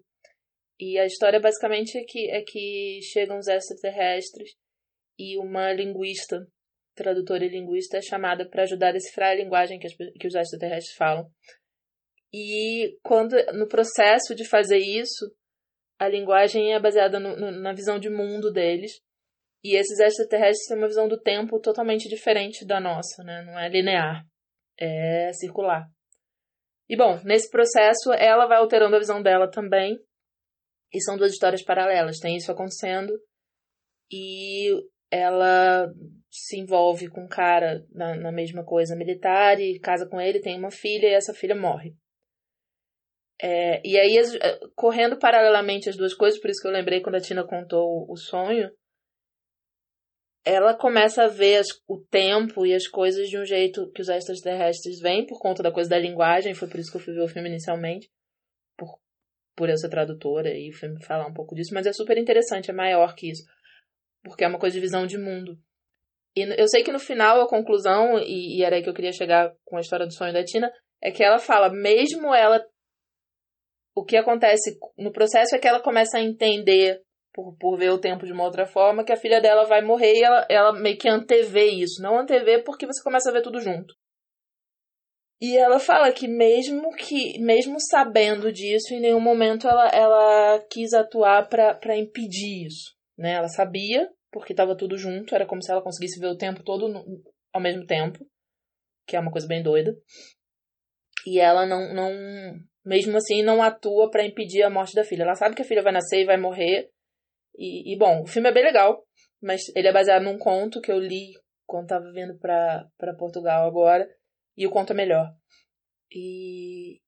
[0.80, 4.52] E a história basicamente é que, é que chegam os extraterrestres
[5.18, 6.48] e uma linguista,
[6.96, 10.36] tradutora e linguista, é chamada para ajudar a decifrar a linguagem que, as que os
[10.36, 11.28] extraterrestres falam.
[12.34, 15.26] E quando no processo de fazer isso,
[16.00, 18.92] a linguagem é baseada no- no- na visão de mundo deles.
[19.64, 23.44] E esses extraterrestres têm uma visão do tempo totalmente diferente da nossa, né?
[23.44, 24.24] Não é linear,
[24.80, 25.88] é circular.
[26.90, 29.98] E bom, nesse processo ela vai alterando a visão dela também.
[30.94, 32.20] E são duas histórias paralelas.
[32.20, 33.12] Tem isso acontecendo
[34.12, 34.70] e
[35.12, 35.92] ela
[36.30, 40.58] se envolve com um cara na, na mesma coisa militar e casa com ele, tem
[40.58, 41.94] uma filha e essa filha morre.
[43.40, 47.16] É, e aí, eh, correndo paralelamente as duas coisas, por isso que eu lembrei quando
[47.16, 48.72] a Tina contou o, sonho,
[50.44, 54.10] ela começa a ver as- o tempo e as coisas de um jeito que os
[54.10, 57.22] extraterrestres veem, por conta da coisa da linguagem, foi por isso que eu fui ver
[57.22, 58.10] o filme inicialmente,
[58.78, 58.98] por,
[59.56, 62.72] por eu ser tradutora e o filme falar um pouco disso, mas é super interessante,
[62.72, 63.44] é maior que isso,
[64.24, 65.60] porque é uma coisa de visão de mundo.
[66.36, 69.12] E eu sei que no final, a conclusão, e, e era aí que eu queria
[69.12, 70.72] chegar com a história do sonho da Tina,
[71.02, 72.64] é que ela fala, mesmo ela.
[73.98, 77.02] O que acontece no processo é que ela começa a entender,
[77.34, 80.14] por, por ver o tempo de uma outra forma, que a filha dela vai morrer
[80.14, 82.00] e ela, ela meio que antevê isso.
[82.00, 83.96] Não antevê porque você começa a ver tudo junto.
[85.42, 90.94] E ela fala que mesmo que, mesmo sabendo disso, em nenhum momento ela, ela quis
[90.94, 92.94] atuar para impedir isso.
[93.18, 93.32] Né?
[93.34, 96.88] Ela sabia, porque estava tudo junto, era como se ela conseguisse ver o tempo todo
[96.88, 97.04] no-
[97.52, 98.20] ao mesmo tempo,
[99.08, 99.92] que é uma coisa bem doida.
[101.26, 102.12] E ela não, não
[102.88, 105.24] mesmo assim, não atua para impedir a morte da filha.
[105.24, 106.90] Ela sabe que a filha vai nascer e vai morrer.
[107.58, 109.04] E, e, bom, o filme é bem legal,
[109.42, 111.34] mas ele é baseado num conto que eu li
[111.66, 114.08] quando tava vindo pra, pra Portugal agora.
[114.56, 115.36] E o conto é melhor.
[116.10, 117.02] E,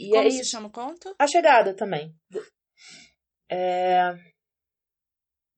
[0.00, 0.50] e Como é se isso.
[0.52, 1.14] chama o conto?
[1.18, 2.14] A chegada também.
[3.50, 4.14] É...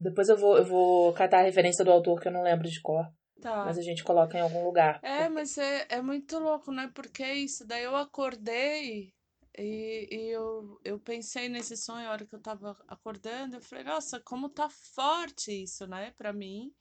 [0.01, 2.81] Depois eu vou, eu vou catar a referência do autor que eu não lembro de
[2.83, 3.05] cor.
[3.41, 3.65] Tá.
[3.65, 4.99] Mas a gente coloca em algum lugar.
[5.05, 6.91] É, mas é, é muito louco, né?
[6.93, 7.65] Porque é isso.
[7.65, 9.13] Daí eu acordei
[9.59, 13.57] e, e eu, eu pensei nesse sonho a hora que eu tava acordando.
[13.57, 16.13] Eu falei, nossa, como tá forte isso, né?
[16.13, 16.73] Pra mim,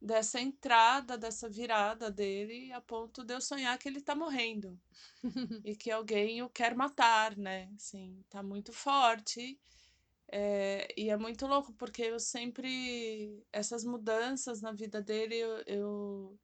[0.00, 4.80] dessa entrada, dessa virada dele, a ponto de eu sonhar que ele tá morrendo
[5.64, 7.70] e que alguém o quer matar, né?
[7.76, 9.58] Assim, tá muito forte.
[10.30, 13.44] É, e é muito louco, porque eu sempre.
[13.52, 16.40] Essas mudanças na vida dele, eu, eu,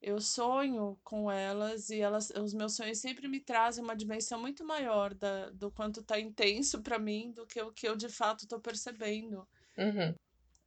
[0.00, 4.64] eu sonho com elas e elas, os meus sonhos sempre me trazem uma dimensão muito
[4.64, 8.46] maior da, do quanto tá intenso pra mim do que o que eu de fato
[8.46, 9.46] tô percebendo.
[9.76, 10.14] Uhum.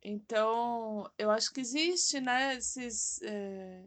[0.04, 3.86] Então, eu acho que existe, né, esses, eh,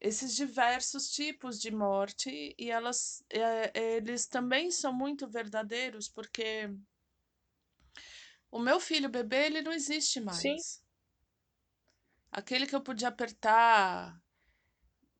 [0.00, 6.70] esses diversos tipos de morte e elas, eh, eles também são muito verdadeiros porque
[8.50, 10.40] o meu filho bebê, ele não existe mais.
[10.40, 10.83] Sim.
[12.34, 14.20] Aquele que eu podia apertar,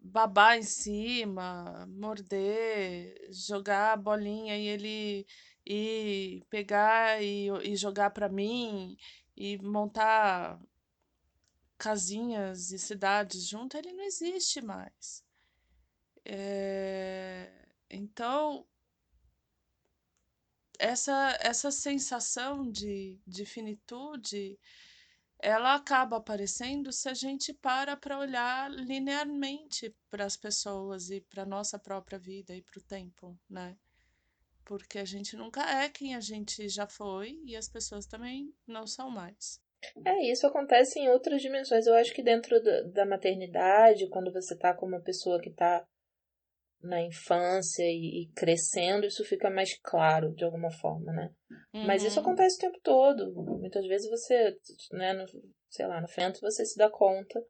[0.01, 5.27] babar em cima, morder, jogar a bolinha e ele
[5.65, 8.97] e pegar e, e jogar para mim
[9.37, 10.61] e montar
[11.79, 15.25] casinhas e cidades junto, ele não existe mais.
[16.25, 17.49] É,
[17.89, 18.67] então,
[20.81, 24.59] essa, essa sensação de, de finitude
[25.45, 31.45] ela acaba aparecendo se a gente para para olhar linearmente para as pessoas e para
[31.45, 33.77] nossa própria vida e para o tempo, né?
[34.65, 38.87] Porque a gente nunca é quem a gente já foi e as pessoas também não
[38.87, 39.61] são mais.
[40.03, 41.87] É, isso acontece em outras dimensões.
[41.87, 42.59] Eu acho que dentro
[42.91, 45.87] da maternidade, quando você tá com uma pessoa que tá
[46.85, 51.31] na infância e, e, crescendo, isso fica mais claro de alguma forma, né?
[51.73, 51.87] Uhum.
[51.87, 52.27] Mas isso uhum.
[52.27, 53.33] acontece o tempo todo.
[53.59, 54.57] Muitas vezes você,
[54.93, 55.25] né, no,
[55.71, 57.41] sei lá, no frente você se dá conta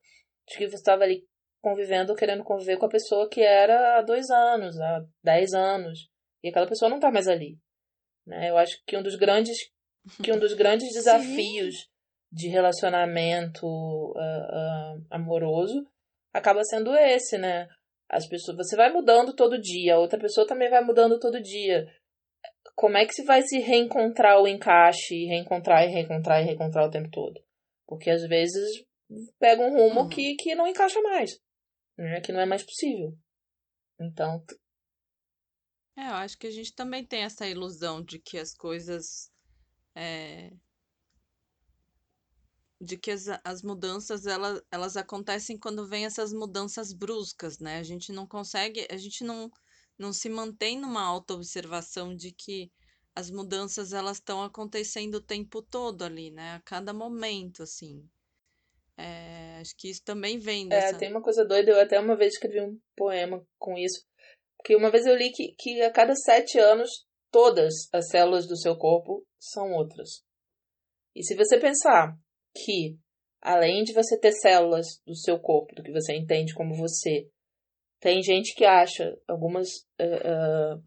[0.48, 1.26] de que você estava ali
[1.60, 6.08] convivendo, querendo conviver com a pessoa que era há dois anos, há dez anos,
[6.42, 7.58] e aquela pessoa não está mais ali.
[8.26, 8.50] Né?
[8.50, 9.56] Eu acho que um dos grandes,
[10.22, 11.88] que um dos grandes desafios
[12.30, 15.86] de relacionamento uh, uh, amoroso
[16.32, 17.68] acaba sendo esse, né?
[18.08, 21.86] As pessoas, você vai mudando todo dia, a outra pessoa também vai mudando todo dia.
[22.74, 26.90] Como é que se vai se reencontrar o encaixe, reencontrar e reencontrar e reencontrar o
[26.90, 27.40] tempo todo?
[27.86, 28.84] Porque às vezes
[29.38, 30.08] pega um rumo uhum.
[30.08, 31.40] que, que não encaixa mais,
[31.96, 32.20] né?
[32.20, 33.16] que não é mais possível.
[34.00, 34.44] Então.
[35.96, 39.30] É, eu acho que a gente também tem essa ilusão de que as coisas
[39.96, 40.50] é,
[42.84, 47.78] de que as, as mudanças elas, elas acontecem quando vem essas mudanças bruscas, né?
[47.78, 49.50] A gente não consegue, a gente não,
[49.98, 52.70] não se mantém numa auto-observação de que
[53.14, 56.54] as mudanças elas estão acontecendo o tempo todo ali, né?
[56.54, 58.08] A cada momento, assim.
[58.96, 60.96] É, acho que isso também vem é, dessa...
[60.96, 64.04] É, tem uma coisa doida, eu até uma vez escrevi um poema com isso,
[64.56, 66.90] porque uma vez eu li que, que a cada sete anos
[67.30, 70.22] todas as células do seu corpo são outras.
[71.14, 72.16] E se você pensar
[72.54, 72.96] que,
[73.40, 77.28] além de você ter células do seu corpo, do que você entende como você,
[78.00, 79.68] tem gente que acha, algumas
[80.00, 80.84] uh, uh,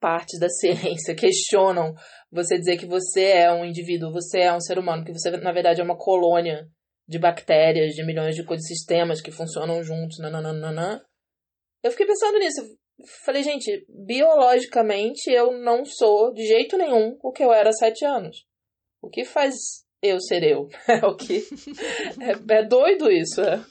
[0.00, 1.94] partes da ciência questionam
[2.30, 5.52] você dizer que você é um indivíduo, você é um ser humano, que você, na
[5.52, 6.68] verdade, é uma colônia
[7.08, 11.04] de bactérias, de milhões de ecossistemas que funcionam juntos, nananana.
[11.82, 12.62] Eu fiquei pensando nisso.
[13.24, 18.04] Falei, gente, biologicamente eu não sou de jeito nenhum o que eu era há sete
[18.04, 18.44] anos.
[19.00, 19.54] O que faz
[20.06, 20.68] eu ser eu.
[20.88, 21.46] É o que.
[22.20, 23.64] É, é doido isso, é.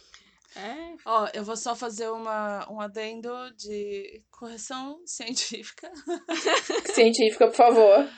[0.56, 0.96] É.
[1.06, 5.92] Ó, eu vou só fazer uma, um adendo de correção científica.
[6.94, 8.10] científica, por favor.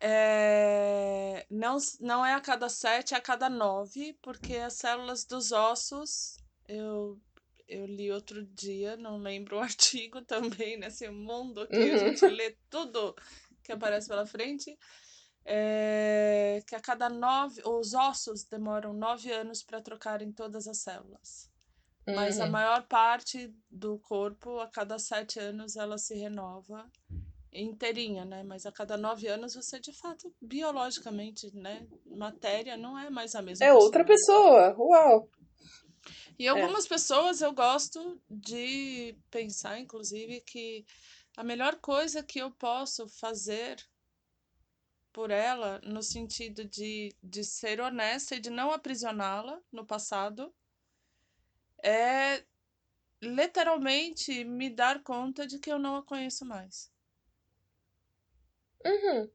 [0.00, 5.52] É, não, não é a cada sete, é a cada nove, porque as células dos
[5.52, 7.20] ossos, eu,
[7.68, 11.94] eu li outro dia, não lembro o artigo também, nesse mundo que uhum.
[11.94, 13.14] a gente lê tudo
[13.62, 14.76] que aparece pela frente
[15.44, 21.50] é, que a cada nove, os ossos demoram nove anos para trocarem todas as células.
[22.06, 22.14] Uhum.
[22.14, 22.50] Mas a uhum.
[22.50, 26.90] maior parte do corpo, a cada sete anos, ela se renova
[27.52, 28.42] inteirinha, né?
[28.42, 31.86] Mas a cada nove anos você, de fato, biologicamente, né?
[32.06, 33.84] Matéria não é mais a mesma É pessoa.
[33.84, 35.28] outra pessoa, uau!
[36.38, 36.88] E algumas é.
[36.88, 40.86] pessoas eu gosto de pensar, inclusive, que
[41.36, 43.76] a melhor coisa que eu posso fazer
[45.12, 50.54] por ela no sentido de, de ser honesta e de não aprisioná-la no passado,
[51.82, 52.44] é
[53.22, 56.90] literalmente me dar conta de que eu não a conheço mais.
[58.84, 59.30] Uhum.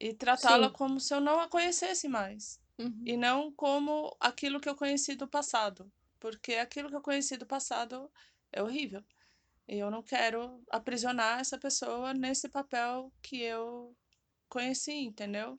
[0.00, 2.60] E tratá-la como se eu não a conhecesse mais.
[2.78, 3.02] Uhum.
[3.04, 5.90] E não como aquilo que eu conheci do passado.
[6.18, 8.10] Porque aquilo que eu conheci do passado
[8.52, 9.04] é horrível.
[9.68, 13.96] E eu não quero aprisionar essa pessoa nesse papel que eu
[14.54, 15.56] conheci, entendeu?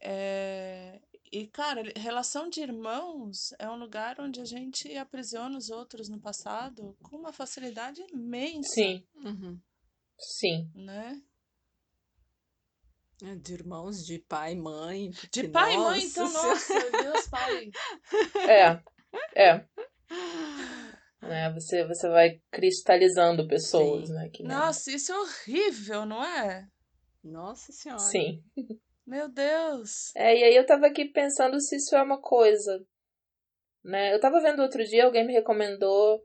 [0.00, 0.98] É...
[1.30, 6.18] E, cara, relação de irmãos é um lugar onde a gente aprisiona os outros no
[6.18, 8.74] passado com uma facilidade imensa.
[8.74, 9.06] Sim.
[9.14, 9.60] Uhum.
[10.18, 10.70] Sim.
[10.74, 11.22] Né?
[13.22, 15.10] É, de irmãos, de pai, mãe.
[15.30, 17.70] De pai e mãe, então, nossa, Deus, pai.
[18.48, 18.82] É,
[19.36, 19.68] é.
[21.22, 24.14] É, você, você vai cristalizando pessoas, Sim.
[24.14, 24.30] né?
[24.30, 26.66] Que Nossa, isso é horrível, não é?
[27.22, 28.00] Nossa Senhora.
[28.00, 28.42] Sim.
[29.06, 30.14] Meu Deus.
[30.14, 32.84] É, e aí eu tava aqui pensando se isso é uma coisa.
[33.84, 34.14] Né?
[34.14, 36.24] Eu tava vendo outro dia, alguém me recomendou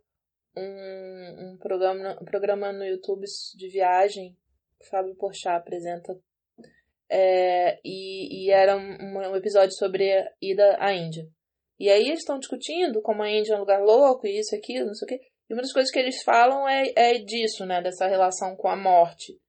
[0.56, 3.26] um, um, programa, um programa no YouTube
[3.56, 4.38] de viagem.
[4.80, 6.18] O Fábio Porchat apresenta.
[7.10, 11.28] É, e, e era um, um episódio sobre a ida à Índia.
[11.80, 14.88] E aí eles estão discutindo como a Índia é um lugar louco, e isso, aquilo,
[14.88, 15.22] não sei o quê.
[15.50, 17.82] E uma das coisas que eles falam é, é disso, né?
[17.82, 19.40] Dessa relação com a morte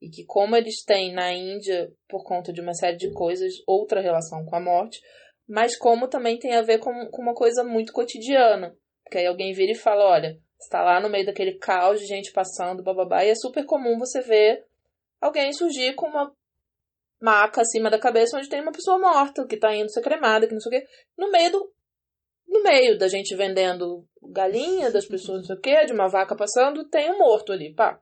[0.00, 4.00] e que como eles têm na Índia, por conta de uma série de coisas, outra
[4.00, 5.00] relação com a morte,
[5.46, 8.74] mas como também tem a ver com, com uma coisa muito cotidiana.
[9.04, 12.32] Porque aí alguém vira e fala, olha, está lá no meio daquele caos de gente
[12.32, 14.64] passando, bababá, e é super comum você ver
[15.20, 16.32] alguém surgir com uma
[17.20, 20.54] maca acima da cabeça onde tem uma pessoa morta, que está indo ser cremada, que
[20.54, 20.88] não sei o quê,
[21.18, 21.72] no meio do
[22.48, 26.34] no meio da gente vendendo galinha, das pessoas não sei o quê, de uma vaca
[26.34, 28.00] passando, tem um morto ali, pá.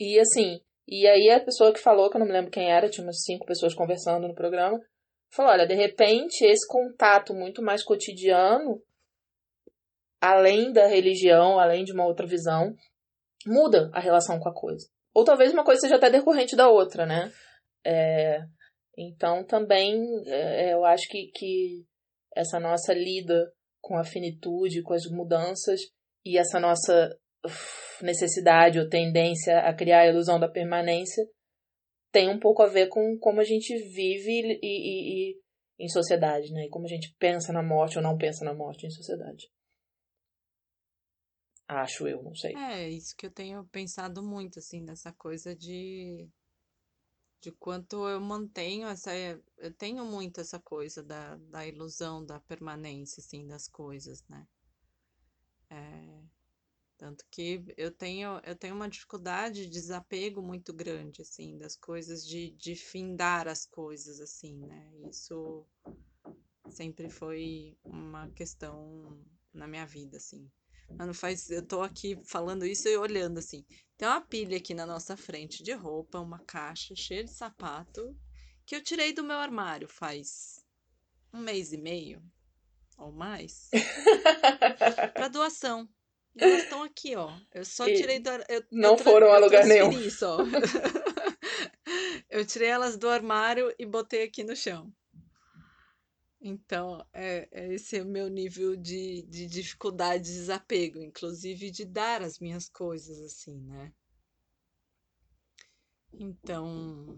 [0.00, 2.88] E assim, e aí a pessoa que falou, que eu não me lembro quem era,
[2.88, 4.80] tinha umas cinco pessoas conversando no programa,
[5.30, 8.82] falou, olha, de repente esse contato muito mais cotidiano,
[10.20, 12.74] além da religião, além de uma outra visão,
[13.46, 14.86] muda a relação com a coisa.
[15.14, 17.30] Ou talvez uma coisa seja até decorrente da outra, né?
[17.84, 18.40] É,
[18.96, 21.84] então também é, eu acho que, que
[22.34, 25.80] essa nossa lida com a finitude, com as mudanças
[26.24, 27.10] e essa nossa
[28.02, 31.24] necessidade ou tendência a criar a ilusão da permanência
[32.10, 35.42] tem um pouco a ver com como a gente vive e, e, e
[35.78, 36.66] em sociedade, né?
[36.66, 39.50] E como a gente pensa na morte ou não pensa na morte em sociedade.
[41.66, 42.54] Acho eu, não sei.
[42.54, 46.28] É, isso que eu tenho pensado muito, assim, nessa coisa de
[47.42, 49.10] de quanto eu mantenho essa.
[49.58, 54.46] Eu tenho muito essa coisa da, da ilusão da permanência, assim, das coisas, né?
[55.68, 56.21] É,
[57.02, 62.24] tanto que eu tenho, eu tenho uma dificuldade de desapego muito grande, assim, das coisas,
[62.24, 64.88] de, de findar as coisas, assim, né?
[65.10, 65.66] Isso
[66.70, 69.20] sempre foi uma questão
[69.52, 70.48] na minha vida, assim.
[70.90, 71.50] Mas não faz.
[71.50, 73.66] Eu tô aqui falando isso e olhando assim.
[73.96, 78.16] Tem uma pilha aqui na nossa frente de roupa, uma caixa cheia de sapato
[78.64, 80.64] que eu tirei do meu armário faz
[81.34, 82.22] um mês e meio
[82.96, 83.70] ou mais
[85.14, 85.88] para doação.
[86.34, 87.30] E elas estão aqui, ó.
[87.52, 89.92] Eu só e tirei do eu, Não eu foram a lugar nenhum.
[89.92, 90.38] Isso, ó.
[92.30, 94.92] eu tirei elas do armário e botei aqui no chão.
[96.40, 101.84] Então, é, é esse é o meu nível de, de dificuldade de desapego, inclusive de
[101.84, 103.92] dar as minhas coisas, assim, né?
[106.12, 107.16] Então,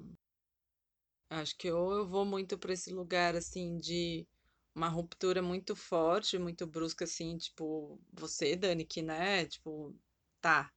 [1.30, 4.26] acho que ou eu vou muito para esse lugar, assim, de
[4.75, 9.95] uma ruptura muito forte, muito brusca, assim, tipo, você, Dani, que, né, tipo,
[10.41, 10.72] tá,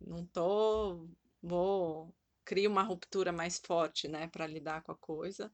[0.00, 1.08] não tô,
[1.42, 5.52] vou, crio uma ruptura mais forte, né, para lidar com a coisa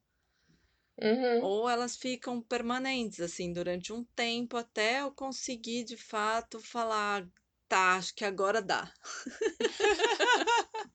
[1.01, 1.45] Uhum.
[1.45, 7.27] Ou elas ficam permanentes, assim, durante um tempo até eu conseguir de fato falar,
[7.69, 8.93] tá, acho que agora dá.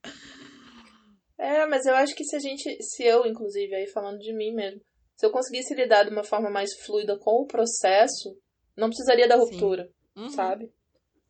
[1.35, 4.53] É, mas eu acho que se a gente, se eu, inclusive, aí falando de mim
[4.53, 4.79] mesmo,
[5.15, 8.37] se eu conseguisse lidar de uma forma mais fluida com o processo,
[8.75, 10.29] não precisaria da ruptura, uhum.
[10.29, 10.71] sabe?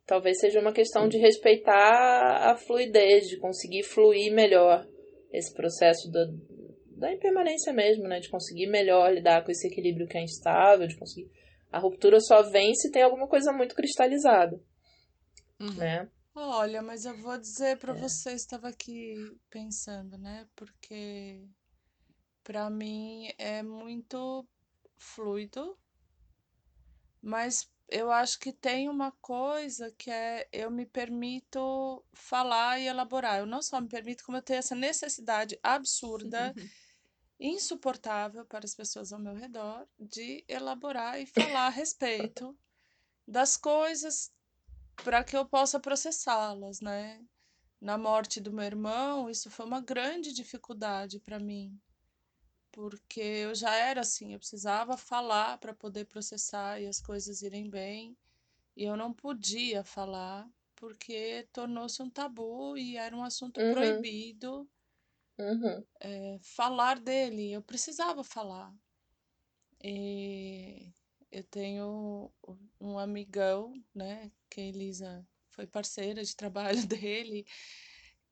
[0.06, 4.86] Talvez seja uma questão de respeitar a fluidez, de conseguir fluir melhor
[5.32, 6.26] esse processo da,
[6.96, 8.20] da impermanência mesmo, né?
[8.20, 11.30] De conseguir melhor lidar com esse equilíbrio que é instável, de conseguir.
[11.70, 14.60] A ruptura só vem se tem alguma coisa muito cristalizada,
[15.60, 15.74] uhum.
[15.74, 16.08] né?
[16.36, 18.00] Olha, mas eu vou dizer para é.
[18.00, 19.14] você, estava aqui
[19.50, 20.46] pensando, né?
[20.56, 21.46] Porque
[22.44, 24.46] para mim é muito
[24.98, 25.76] fluido,
[27.20, 33.38] mas eu acho que tem uma coisa que é eu me permito falar e elaborar.
[33.38, 36.54] Eu não só me permito, como eu tenho essa necessidade absurda
[37.40, 42.56] insuportável para as pessoas ao meu redor de elaborar e falar a respeito
[43.26, 44.30] das coisas
[45.02, 47.24] para que eu possa processá-las, né?
[47.80, 51.78] Na morte do meu irmão, isso foi uma grande dificuldade para mim,
[52.74, 57.70] porque eu já era assim, eu precisava falar para poder processar e as coisas irem
[57.70, 58.16] bem,
[58.76, 63.72] e eu não podia falar porque tornou-se um tabu e era um assunto uhum.
[63.72, 64.68] proibido
[65.38, 65.84] Uhum.
[66.00, 68.72] É, falar dele, eu precisava falar.
[69.82, 70.92] E
[71.30, 72.32] eu tenho
[72.80, 77.44] um amigão, né, que a Elisa foi parceira de trabalho dele,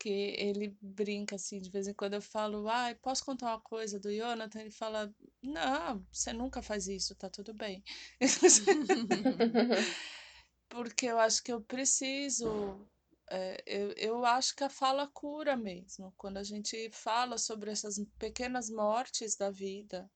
[0.03, 4.01] que ele brinca assim, de vez em quando eu falo, ah, posso contar uma coisa
[4.01, 4.61] do Jonathan?
[4.61, 7.85] Ele fala, não, você nunca faz isso, tá tudo bem.
[10.69, 12.85] Porque eu acho que eu preciso
[13.31, 16.13] é, eu, eu acho que a fala cura mesmo.
[16.17, 20.11] Quando a gente fala sobre essas pequenas mortes da vida,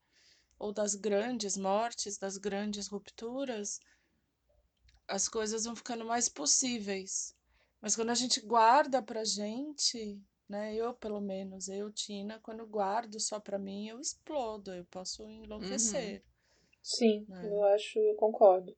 [0.58, 3.78] ou das grandes mortes, das grandes rupturas,
[5.06, 7.35] as coisas vão ficando mais possíveis.
[7.86, 10.74] Mas quando a gente guarda pra gente, né?
[10.74, 16.14] Eu, pelo menos, eu, Tina, quando guardo só pra mim, eu explodo, eu posso enlouquecer.
[16.16, 16.22] Uhum.
[16.82, 17.48] Sim, né?
[17.48, 18.76] eu acho, eu concordo.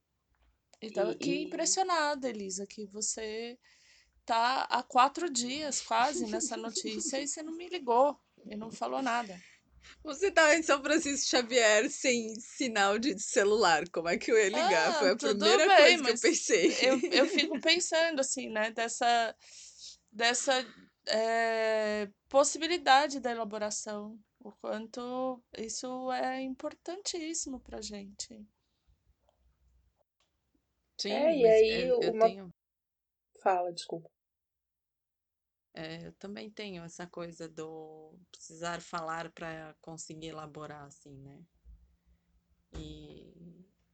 [0.82, 1.44] Então, e, que e...
[1.44, 3.58] impressionada, Elisa, que você
[4.26, 9.00] tá há quatro dias quase nessa notícia e você não me ligou e não falou
[9.00, 9.40] nada.
[10.02, 13.88] Você tá em São Francisco Xavier sem sinal de celular.
[13.90, 14.88] Como é que eu ia ligar?
[14.90, 16.76] Ah, Foi a primeira bem, coisa que eu pensei.
[16.82, 19.34] Eu, eu fico pensando assim, né, dessa,
[20.12, 20.64] dessa
[21.06, 28.46] eh, possibilidade da elaboração, o quanto isso é importantíssimo pra gente.
[30.98, 32.50] Sim, É, e aí eu, eu uma- tenho.
[33.42, 34.10] Fala, desculpa.
[35.78, 41.40] É, eu também tenho essa coisa do precisar falar para conseguir elaborar, assim, né?
[42.72, 43.32] E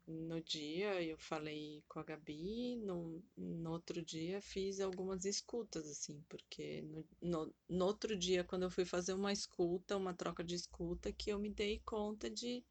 [0.07, 6.25] no dia eu falei com a Gabi, no, no outro dia fiz algumas escutas, assim,
[6.27, 10.55] porque no, no, no outro dia, quando eu fui fazer uma escuta, uma troca de
[10.55, 12.65] escuta, que eu me dei conta de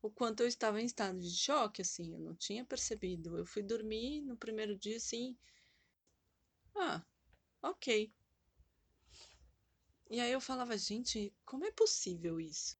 [0.00, 3.36] o quanto eu estava em estado de choque, assim, eu não tinha percebido.
[3.36, 5.36] Eu fui dormir no primeiro dia, assim,
[6.76, 7.02] ah,
[7.62, 8.10] ok.
[10.10, 12.76] E aí eu falava, gente, como é possível isso?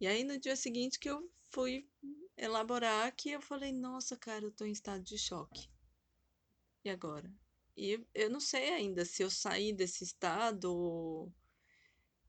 [0.00, 1.88] E aí no dia seguinte que eu fui
[2.36, 5.68] elaborar que eu falei, nossa, cara, eu tô em estado de choque.
[6.84, 7.32] E agora?
[7.76, 11.32] E eu não sei ainda se eu saí desse estado ou...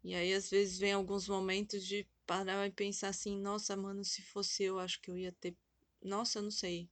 [0.03, 4.21] E aí às vezes vem alguns momentos de parar e pensar assim, nossa, mano, se
[4.21, 5.55] fosse eu, acho que eu ia ter...
[6.01, 6.89] Nossa, eu não sei.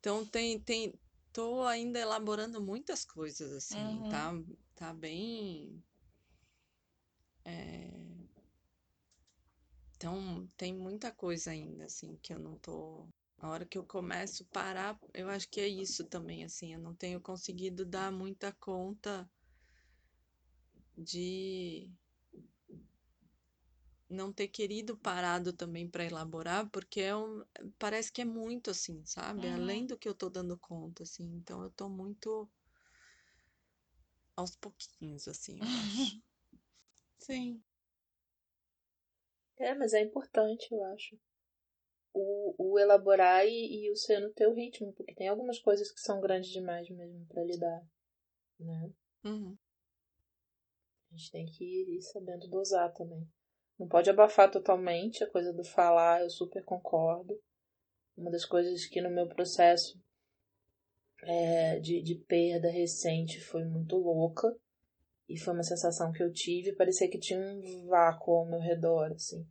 [0.00, 0.94] Então tem, tem,
[1.32, 4.08] tô ainda elaborando muitas coisas assim, Uhum.
[4.08, 4.32] tá,
[4.78, 5.82] tá bem...
[7.44, 7.90] é,
[9.96, 13.06] Então, tem muita coisa ainda, assim, que eu não tô.
[13.38, 16.80] A hora que eu começo a parar, eu acho que é isso também, assim, eu
[16.80, 19.28] não tenho conseguido dar muita conta
[20.96, 21.90] de
[24.10, 27.42] não ter querido parado também para elaborar, porque é um,
[27.78, 29.48] parece que é muito assim, sabe?
[29.48, 29.54] Uhum.
[29.54, 32.48] Além do que eu tô dando conta, assim, então eu tô muito
[34.38, 36.22] aos pouquinhos, assim, eu acho.
[37.18, 37.60] Sim.
[39.58, 41.18] É, mas é importante, eu acho.
[42.14, 46.00] O, o elaborar e, e o ser no teu ritmo, porque tem algumas coisas que
[46.00, 47.84] são grandes demais mesmo pra lidar,
[48.60, 48.92] né?
[49.24, 49.58] Uhum.
[51.10, 53.28] A gente tem que ir sabendo dosar também.
[53.76, 57.40] Não pode abafar totalmente a coisa do falar, eu super concordo.
[58.16, 60.00] Uma das coisas que no meu processo
[61.22, 64.54] é, de, de perda recente foi muito louca.
[65.28, 69.12] E foi uma sensação que eu tive, parecia que tinha um vácuo ao meu redor,
[69.12, 69.46] assim.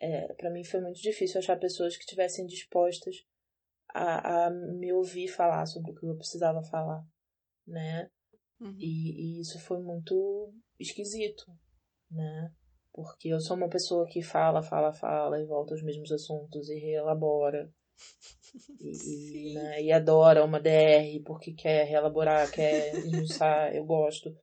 [0.00, 3.24] É, para mim foi muito difícil achar pessoas que estivessem dispostas
[3.94, 7.06] a, a me ouvir falar sobre o que eu precisava falar,
[7.64, 8.10] né?
[8.60, 8.76] Uhum.
[8.76, 11.46] E, e isso foi muito esquisito,
[12.10, 12.52] né?
[12.92, 16.78] Porque eu sou uma pessoa que fala, fala, fala e volta aos mesmos assuntos e
[16.78, 17.72] reelabora.
[18.80, 24.36] E, e, né, e adora uma DR porque quer reelaborar, quer esmiuçar, eu gosto.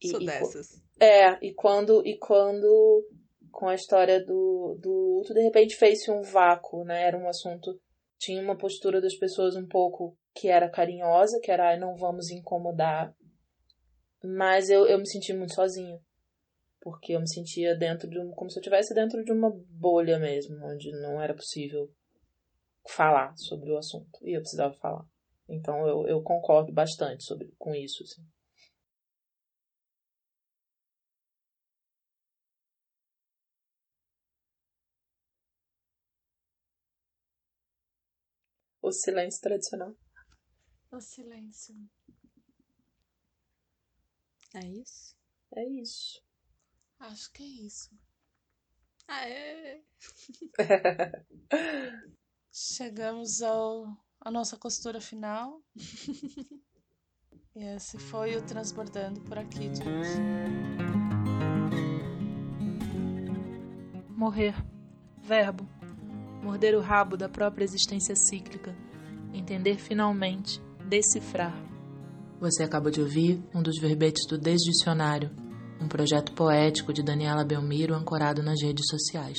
[0.00, 0.68] E- Sou dessas.
[1.00, 3.04] é, e quando, e quando
[3.50, 7.02] com a história do, do luto, de repente fez-se um vácuo, né?
[7.02, 7.78] Era um assunto,
[8.18, 12.30] tinha uma postura das pessoas um pouco que era carinhosa, que era, ai, não vamos
[12.30, 13.14] incomodar.
[14.24, 16.00] Mas eu, eu me senti muito sozinha.
[16.80, 20.18] Porque eu me sentia dentro de um, como se eu estivesse dentro de uma bolha
[20.18, 21.88] mesmo, onde não era possível
[22.88, 24.18] falar sobre o assunto.
[24.22, 25.06] E eu precisava falar.
[25.48, 28.24] Então eu, eu concordo bastante sobre, com isso, assim.
[38.80, 39.94] O silêncio tradicional.
[40.90, 41.74] O silêncio.
[44.54, 45.16] É isso?
[45.54, 46.22] É isso.
[46.98, 47.90] Acho que é isso.
[49.08, 49.82] Ah, é.
[52.54, 53.86] Chegamos ao,
[54.20, 55.62] à nossa costura final.
[57.56, 60.20] e esse foi o Transbordando por aqui de hoje.
[64.10, 64.54] Morrer.
[65.22, 65.66] Verbo.
[66.42, 68.76] Morder o rabo da própria existência cíclica.
[69.32, 70.60] Entender finalmente.
[70.86, 71.56] Decifrar.
[72.38, 75.30] Você acaba de ouvir um dos verbetes do Desdicionário,
[75.80, 79.38] um projeto poético de Daniela Belmiro ancorado nas redes sociais.